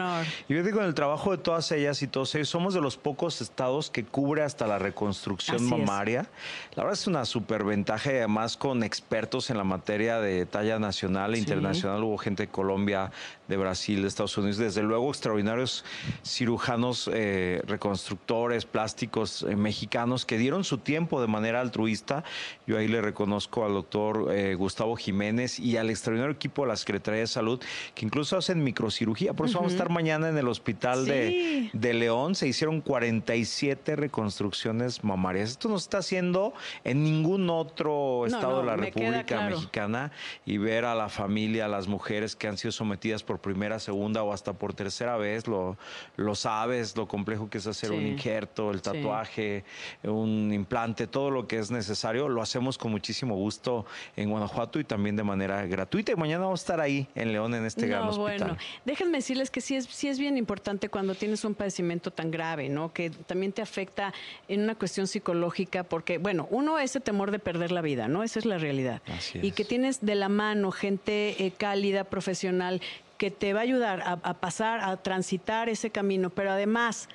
Y 0.48 0.56
yo 0.56 0.64
digo, 0.64 0.80
en 0.80 0.88
el 0.88 0.94
trabajo 0.94 1.32
de 1.32 1.38
todas 1.38 1.72
ellas 1.72 2.02
y 2.02 2.08
todos 2.08 2.34
ellos, 2.36 2.50
somos 2.50 2.74
de 2.74 2.82
los 2.82 2.98
pocos 2.98 3.42
estados 3.42 3.90
que 3.90 4.04
cubre 4.04 4.44
hasta 4.44 4.66
la 4.68 4.80
reconstrucción 4.80 5.64
mamaria. 5.64 6.28
La 6.76 6.84
verdad 6.84 7.00
es 7.00 7.08
una 7.08 7.26
superventaja 7.26 8.12
y 8.12 8.16
además 8.18 8.58
con 8.58 8.84
expertos 8.84 9.50
en 9.50 9.58
la 9.58 9.64
materia 9.64 10.20
de 10.20 10.46
talla 10.46 10.80
nacional 10.80 11.36
e 11.36 11.40
internacional. 11.40 12.04
Hubo 12.04 12.18
gente 12.18 12.44
de 12.44 12.50
Colombia, 12.50 13.12
de 13.48 13.58
Brasil, 13.58 14.02
de 14.02 14.08
Estados 14.08 14.38
Unidos, 14.38 14.58
desde 14.58 14.82
luego 14.82 15.10
extraordinarios 15.10 15.86
cirujanos, 16.26 17.10
eh, 17.14 17.62
reconstructores, 17.66 18.66
plásticos 18.66 19.44
eh, 19.44 19.56
mexicanos 19.56 20.07
mexicanos 20.08 20.26
que 20.26 20.38
dieron 20.38 20.64
su 20.64 20.78
tiempo 20.80 21.22
de 21.22 21.28
manera 21.28 21.62
altruista. 21.62 22.24
Yo 22.66 22.78
ahí 22.78 22.88
le 22.88 23.02
reconozco 23.02 23.66
al 23.66 23.74
doctor 23.74 24.30
eh, 24.32 24.56
Gustavo 24.56 24.96
Jiménez 24.96 25.60
y 25.60 25.78
al 25.78 25.90
extraordinario 25.90 26.34
equipo 26.34 26.64
de 26.64 26.70
la 26.70 26.76
Secretaría 26.76 27.22
de 27.22 27.28
Salud, 27.28 27.62
que 27.94 28.06
incluso 28.06 28.38
hacen 28.38 28.64
microcirugía. 28.64 29.34
Por 29.34 29.48
eso 29.48 29.60
vamos 29.60 29.74
a 29.74 29.76
estar 29.76 29.90
mañana 29.90 30.30
en 30.30 30.38
el 30.38 30.48
hospital 30.48 31.06
de, 31.06 31.70
de 31.74 31.94
León. 31.94 32.36
Se 32.36 32.48
hicieron 32.48 32.82
47 32.82 33.96
reconstrucciones 33.96 35.04
mamarias. 35.04 35.52
Esto 35.52 35.70
no 35.70 35.80
se 35.80 35.84
está 35.84 36.00
haciendo 36.00 36.54
en 36.84 37.04
ningún 37.04 37.50
otro 37.50 38.26
estado 38.26 38.60
de 38.60 38.66
la 38.66 38.76
República 38.76 39.50
Mexicana 39.50 40.12
y 40.46 40.58
ver 40.58 40.86
a 40.86 40.96
la 40.96 41.10
familia, 41.10 41.66
a 41.66 41.68
las 41.68 41.88
mujeres 41.88 42.36
que 42.36 42.48
han 42.48 42.58
sido 42.58 42.72
sometidas 42.72 43.24
por 43.24 43.40
primera, 43.40 43.80
segunda 43.80 44.24
o 44.24 44.34
hasta 44.34 44.54
por 44.54 44.74
tercera 44.74 45.18
vez, 45.18 45.48
lo, 45.48 45.78
lo 46.16 46.36
sabes, 46.36 46.96
lo 46.96 47.08
complejo 47.08 47.50
que 47.50 47.58
es 47.58 47.68
hacer 47.68 47.92
un 47.92 48.06
injerto, 48.06 48.72
el 48.72 48.82
tatuaje, 48.82 49.64
un 50.04 50.52
implante, 50.54 51.08
todo 51.08 51.32
lo 51.32 51.48
que 51.48 51.58
es 51.58 51.72
necesario, 51.72 52.30
lo 52.30 52.42
hacemos 52.42 52.78
con 52.78 52.92
muchísimo 52.92 53.36
gusto 53.36 53.86
en 54.16 54.30
Guanajuato 54.30 54.80
y 54.80 54.84
también 54.84 55.16
de 55.16 55.24
manera 55.24 55.66
gratuita. 55.66 56.12
Y 56.12 56.16
mañana 56.16 56.46
vamos 56.46 56.62
a 56.62 56.64
estar 56.64 56.82
ahí 56.82 57.08
en 57.16 57.32
León, 57.32 57.54
en 57.56 57.66
este 57.66 57.88
gran 57.88 58.04
hospital. 58.04 58.38
Bueno, 58.38 58.58
déjenme 58.86 59.18
decirles 59.18 59.52
que 59.52 59.62
sí 59.62 59.76
es, 59.76 59.86
sí 59.86 60.08
es 60.08 60.20
bien 60.20 60.38
importante 60.38 60.90
cuando 60.90 61.16
tienes 61.16 61.44
un 61.46 61.56
padecimiento 61.56 62.12
tan 62.12 62.32
grave, 62.32 62.70
¿no? 62.70 62.94
Que 62.94 63.10
también 63.10 63.52
te 63.52 63.62
afecta 63.62 64.14
en 64.48 64.62
una 64.62 64.76
cuestión 64.76 65.08
psicológica, 65.08 65.84
porque, 65.84 66.18
bueno, 66.18 66.48
uno, 66.52 66.80
ese 66.80 67.00
temor 67.00 67.32
de 67.32 67.40
perder 67.40 67.72
la 67.72 67.82
vida, 67.82 68.08
¿no? 68.08 68.24
Esa 68.24 68.40
es 68.40 68.46
la 68.46 68.58
realidad. 68.58 69.02
Y 69.34 69.52
que 69.52 69.66
tienes 69.66 70.06
de 70.06 70.16
la 70.16 70.30
mano 70.30 70.72
gente 70.72 71.46
eh, 71.46 71.52
cálida, 71.52 72.04
profesional, 72.06 72.82
que 73.18 73.32
te 73.32 73.54
va 73.54 73.62
a 73.62 73.64
ayudar 73.64 74.04
a, 74.06 74.34
pasar, 74.36 74.80
a 74.82 74.96
transitar 74.98 75.70
ese 75.70 75.90
camino, 75.90 76.30
pero 76.30 76.52
además 76.52 77.10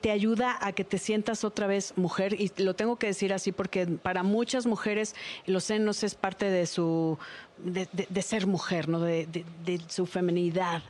te, 0.00 0.10
ayuda 0.10 0.56
a 0.62 0.72
que 0.72 0.82
te 0.82 0.96
sientas 0.96 1.44
otra 1.44 1.66
vez 1.66 1.92
mujer, 1.96 2.40
y 2.40 2.50
lo 2.56 2.74
tengo 2.74 2.96
que 2.96 3.08
decir 3.08 3.34
así 3.34 3.52
porque 3.52 3.86
para 3.86 4.22
muchas 4.22 4.64
mujeres 4.64 5.14
los 5.44 5.64
senos 5.64 6.02
es 6.04 6.14
parte 6.14 6.46
de 6.46 6.64
su 6.64 7.18
de, 7.58 8.22
ser 8.22 8.46
mujer, 8.46 8.88
¿no? 8.88 9.00
De, 9.00 9.44
su 9.88 10.06
feminidad. 10.06 10.82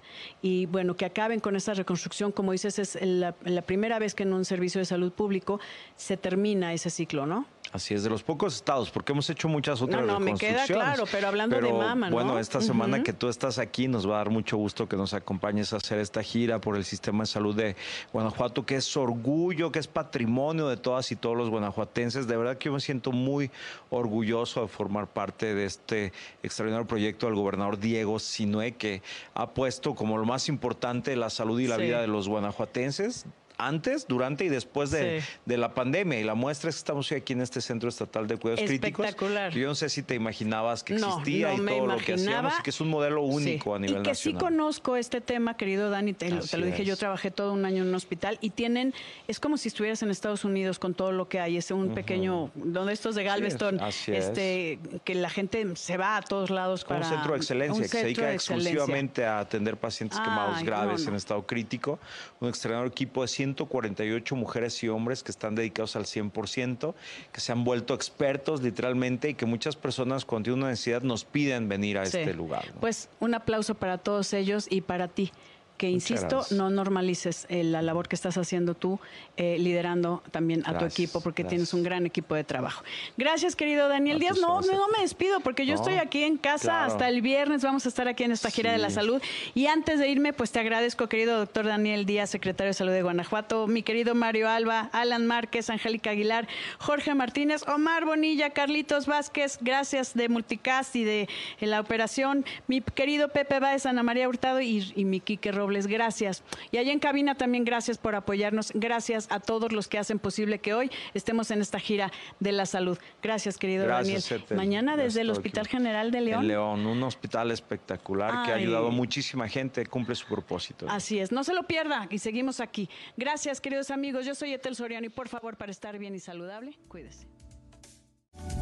Y 0.42 0.66
bueno, 0.66 0.94
que 0.94 1.06
acaben 1.06 1.40
con 1.40 1.56
esa 1.56 1.74
reconstrucción, 1.74 2.30
como 2.30 2.52
dices, 2.52 2.78
es 2.78 2.98
la 3.02 3.62
primera 3.62 3.98
vez 3.98 4.14
que 4.14 4.22
en 4.22 4.32
un 4.32 4.44
servicio 4.44 4.78
de 4.78 4.84
salud 4.84 5.10
público 5.12 5.58
se 5.96 6.16
termina 6.16 6.72
ese 6.72 6.90
ciclo, 6.90 7.26
¿no? 7.26 7.46
Así 7.72 7.92
es, 7.92 8.02
de 8.02 8.08
los 8.08 8.22
pocos 8.22 8.54
estados, 8.54 8.90
porque 8.90 9.12
hemos 9.12 9.28
hecho 9.28 9.46
muchas 9.46 9.82
otras 9.82 10.00
no, 10.00 10.14
no, 10.14 10.20
me 10.20 10.34
queda 10.34 10.66
claro, 10.66 11.04
pero 11.10 11.28
hablando 11.28 11.60
de 11.60 11.72
mama, 11.72 12.08
¿no? 12.08 12.16
Bueno, 12.16 12.38
esta 12.38 12.62
semana 12.62 13.02
que 13.02 13.12
tú 13.12 13.28
estás 13.28 13.58
aquí, 13.58 13.88
nos 13.88 14.08
va 14.08 14.14
a 14.14 14.18
dar 14.18 14.30
mucho 14.30 14.56
gusto 14.56 14.88
que 14.88 14.96
nos 14.96 15.12
acompañes 15.12 15.72
a 15.72 15.76
hacer 15.76 15.98
esta 15.98 16.22
gira 16.22 16.60
por 16.60 16.76
el 16.76 16.84
sistema 16.84 17.24
de 17.24 17.26
salud 17.26 17.54
de 17.54 17.76
Guanajuato, 18.12 18.64
que 18.64 18.76
es 18.76 18.96
orgullo, 18.96 19.70
que 19.70 19.78
es 19.80 19.86
patrimonio 19.86 20.68
de 20.68 20.78
todas 20.78 21.12
y 21.12 21.16
todos 21.16 21.36
los 21.36 21.50
guanajuatenses. 21.50 22.26
De 22.26 22.36
verdad 22.36 22.56
que 22.56 22.66
yo 22.66 22.72
me 22.72 22.80
siento 22.80 23.12
muy 23.12 23.50
orgulloso 23.90 24.62
de 24.62 24.68
formar 24.68 25.06
parte 25.06 25.54
de 25.54 25.66
este 25.66 26.12
extraordinario 26.42 26.86
proyecto 26.86 27.26
del 27.26 27.34
gobernador 27.34 27.78
Diego 27.78 28.18
Sinue, 28.18 28.72
que 28.72 29.02
ha 29.34 29.50
puesto 29.50 29.94
como 29.94 30.16
lo 30.16 30.24
más 30.24 30.48
importante 30.48 31.16
la 31.16 31.28
salud 31.28 31.60
y 31.60 31.66
la 31.66 31.76
vida 31.76 32.00
de 32.00 32.06
los 32.06 32.28
guanajuatenses 32.28 33.26
antes, 33.58 34.06
durante 34.06 34.44
y 34.44 34.48
después 34.48 34.90
de, 34.92 35.22
la 35.46 35.74
pandemia. 35.74 36.20
Y 36.20 36.24
la 36.24 36.34
muestra 36.34 36.70
es 36.70 36.76
que 36.76 36.78
estamos 36.78 37.10
aquí 37.12 37.32
en 37.32 37.42
este 37.42 37.60
Centro 37.60 37.88
Estatal 37.88 38.26
de 38.28 38.36
Cuidados 38.36 38.64
Críticos. 38.64 39.06
Yo 39.52 39.66
no 39.66 39.74
sé 39.74 39.88
si 39.88 40.02
te 40.02 40.14
imaginabas 40.14 40.84
que 40.84 40.94
existía 40.94 41.52
y 41.54 41.58
todo 41.58 41.86
lo 41.86 41.96
que 41.98 42.14
hacíamos 42.14 42.54
y 42.58 42.62
que 42.62 42.70
es 42.70 42.80
un 42.80 42.88
modelo 42.88 43.22
único 43.22 43.74
a 43.74 43.78
nivel 43.78 44.02
nacional. 44.02 44.06
Y 44.06 44.10
que 44.10 44.14
sí 44.14 44.32
conozco 44.32 44.96
este 44.96 45.20
tema, 45.20 45.56
querido 45.56 45.90
Dani, 45.90 46.12
te, 46.12 46.30
lo 46.30 46.66
dije, 46.66 46.84
yo 46.84 46.96
trabajé 46.96 47.30
todo 47.30 47.52
un 47.52 47.64
año 47.64 47.82
en 47.82 47.88
un 47.88 47.94
hospital 47.94 48.38
y 48.40 48.50
tienen, 48.50 48.94
es 49.26 49.40
como 49.40 49.56
si 49.56 49.68
estuvieras 49.68 50.02
en 50.02 50.10
Estados 50.10 50.44
Unidos 50.44 50.78
con 50.78 50.94
todo 50.94 51.10
lo 51.10 51.28
que 51.28 51.40
hay, 51.40 51.56
es 51.56 51.70
un 51.72 51.94
pequeño, 51.94 52.50
donde 52.54 52.92
estos 52.92 53.16
de 53.16 53.24
Galveston, 53.24 53.80
este, 54.06 54.78
que 55.04 55.14
la 55.16 55.30
gente 55.30 55.66
se 55.74 55.96
va 55.96 56.16
a 56.16 56.22
todos 56.22 56.50
lados 56.50 56.84
para... 56.84 57.00
Un 57.00 57.12
centro 57.12 57.32
de 57.32 57.38
excelencia 57.38 57.82
que 57.82 57.88
se 57.88 58.02
dedica 58.04 58.32
exclusivamente 58.32 59.24
a 59.24 59.40
atender 59.40 59.76
pacientes 59.76 60.20
quemados 60.20 60.62
graves 60.62 61.06
en 61.06 61.14
estado 61.14 61.44
crítico, 61.44 61.98
un 62.40 62.48
extraordinario 62.48 62.90
equipo 62.90 63.22
de 63.22 63.28
148 63.54 64.36
mujeres 64.36 64.82
y 64.82 64.88
hombres 64.88 65.22
que 65.22 65.30
están 65.30 65.54
dedicados 65.54 65.96
al 65.96 66.04
100%, 66.04 66.94
que 67.32 67.40
se 67.40 67.52
han 67.52 67.64
vuelto 67.64 67.94
expertos 67.94 68.62
literalmente 68.62 69.30
y 69.30 69.34
que 69.34 69.46
muchas 69.46 69.76
personas 69.76 70.24
cuando 70.24 70.44
tienen 70.44 70.62
una 70.62 70.70
necesidad 70.70 71.02
nos 71.02 71.24
piden 71.24 71.68
venir 71.68 71.98
a 71.98 72.02
este 72.02 72.34
lugar. 72.34 72.64
Pues 72.80 73.08
un 73.20 73.34
aplauso 73.34 73.74
para 73.74 73.98
todos 73.98 74.32
ellos 74.32 74.66
y 74.70 74.82
para 74.82 75.08
ti 75.08 75.32
que, 75.78 75.88
insisto, 75.88 76.44
no 76.50 76.68
normalices 76.70 77.46
eh, 77.48 77.62
la 77.62 77.80
labor 77.80 78.08
que 78.08 78.16
estás 78.16 78.36
haciendo 78.36 78.74
tú, 78.74 78.98
eh, 79.36 79.56
liderando 79.58 80.22
también 80.32 80.62
a 80.66 80.76
tu 80.76 80.84
equipo, 80.84 81.20
porque 81.20 81.44
tienes 81.44 81.72
un 81.72 81.84
gran 81.84 82.04
equipo 82.04 82.34
de 82.34 82.42
trabajo. 82.42 82.82
Gracias, 83.16 83.54
querido 83.54 83.88
Daniel 83.88 84.18
Díaz. 84.18 84.38
No, 84.40 84.60
no, 84.60 84.88
me 84.88 85.02
despido, 85.02 85.40
porque 85.40 85.64
yo 85.64 85.76
estoy 85.76 85.94
aquí 85.94 86.24
en 86.24 86.36
casa 86.36 86.84
hasta 86.84 87.08
el 87.08 87.22
viernes. 87.22 87.62
Vamos 87.62 87.86
a 87.86 87.88
estar 87.88 88.08
aquí 88.08 88.24
en 88.24 88.32
esta 88.32 88.50
gira 88.50 88.72
de 88.72 88.78
la 88.78 88.90
salud. 88.90 89.22
Y 89.54 89.66
antes 89.66 90.00
de 90.00 90.08
irme, 90.08 90.32
pues 90.32 90.50
te 90.50 90.58
agradezco, 90.58 91.08
querido 91.08 91.38
doctor 91.38 91.66
Daniel 91.66 92.04
Díaz, 92.04 92.30
secretario 92.30 92.70
de 92.70 92.74
Salud 92.74 92.92
de 92.92 93.02
Guanajuato, 93.02 93.68
mi 93.68 93.84
querido 93.84 94.16
Mario 94.16 94.48
Alba, 94.48 94.90
Alan 94.92 95.26
Márquez, 95.26 95.70
Angélica 95.70 96.10
Aguilar, 96.10 96.48
Jorge 96.78 97.14
Martínez, 97.14 97.62
Omar 97.68 98.04
Bonilla, 98.04 98.50
Carlitos 98.50 99.06
Vázquez, 99.06 99.58
gracias 99.60 100.14
de 100.14 100.28
Multicast 100.28 100.96
y 100.96 101.04
de 101.04 101.28
la 101.60 101.80
operación, 101.80 102.44
mi 102.66 102.80
querido 102.80 103.28
Pepe 103.28 103.60
Báez, 103.60 103.86
Ana 103.86 104.02
María 104.02 104.28
Hurtado 104.28 104.60
y, 104.60 104.92
y 104.96 105.04
mi 105.04 105.20
Quique 105.20 105.52
Robles 105.52 105.67
gracias. 105.86 106.42
Y 106.70 106.78
allá 106.78 106.92
en 106.92 106.98
cabina 106.98 107.34
también 107.36 107.64
gracias 107.64 107.98
por 107.98 108.14
apoyarnos. 108.14 108.72
Gracias 108.74 109.28
a 109.30 109.40
todos 109.40 109.72
los 109.72 109.88
que 109.88 109.98
hacen 109.98 110.18
posible 110.18 110.58
que 110.58 110.74
hoy 110.74 110.90
estemos 111.14 111.50
en 111.50 111.60
esta 111.60 111.78
gira 111.78 112.12
de 112.40 112.52
la 112.52 112.66
salud. 112.66 112.98
Gracias, 113.22 113.58
querido 113.58 113.86
Daniel. 113.86 114.22
Mañana 114.54 114.96
desde 114.96 115.22
el 115.22 115.30
Hospital 115.30 115.66
General 115.66 116.10
de 116.10 116.20
León. 116.20 116.46
León, 116.46 116.86
un 116.86 117.02
hospital 117.02 117.50
espectacular 117.50 118.44
que 118.44 118.52
ha 118.52 118.56
ayudado 118.56 118.88
a 118.88 118.90
muchísima 118.90 119.48
gente, 119.48 119.84
cumple 119.86 120.14
su 120.14 120.26
propósito. 120.26 120.86
Así 120.88 121.18
es, 121.18 121.32
no 121.32 121.44
se 121.44 121.54
lo 121.54 121.64
pierda 121.64 122.06
y 122.10 122.18
seguimos 122.18 122.60
aquí. 122.60 122.88
Gracias, 123.16 123.60
queridos 123.60 123.90
amigos. 123.90 124.26
Yo 124.26 124.34
soy 124.34 124.52
Etel 124.52 124.76
Soriano 124.76 125.06
y 125.06 125.10
por 125.10 125.28
favor, 125.28 125.56
para 125.56 125.70
estar 125.70 125.98
bien 125.98 126.14
y 126.14 126.20
saludable, 126.20 126.78
cuídese. 126.88 127.26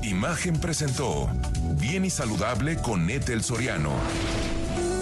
Imagen 0.03 0.59
presentó 0.61 1.29
Bien 1.79 2.05
y 2.05 2.11
Saludable 2.11 2.77
con 2.77 3.09
Etel 3.11 3.43
Soriano 3.43 3.93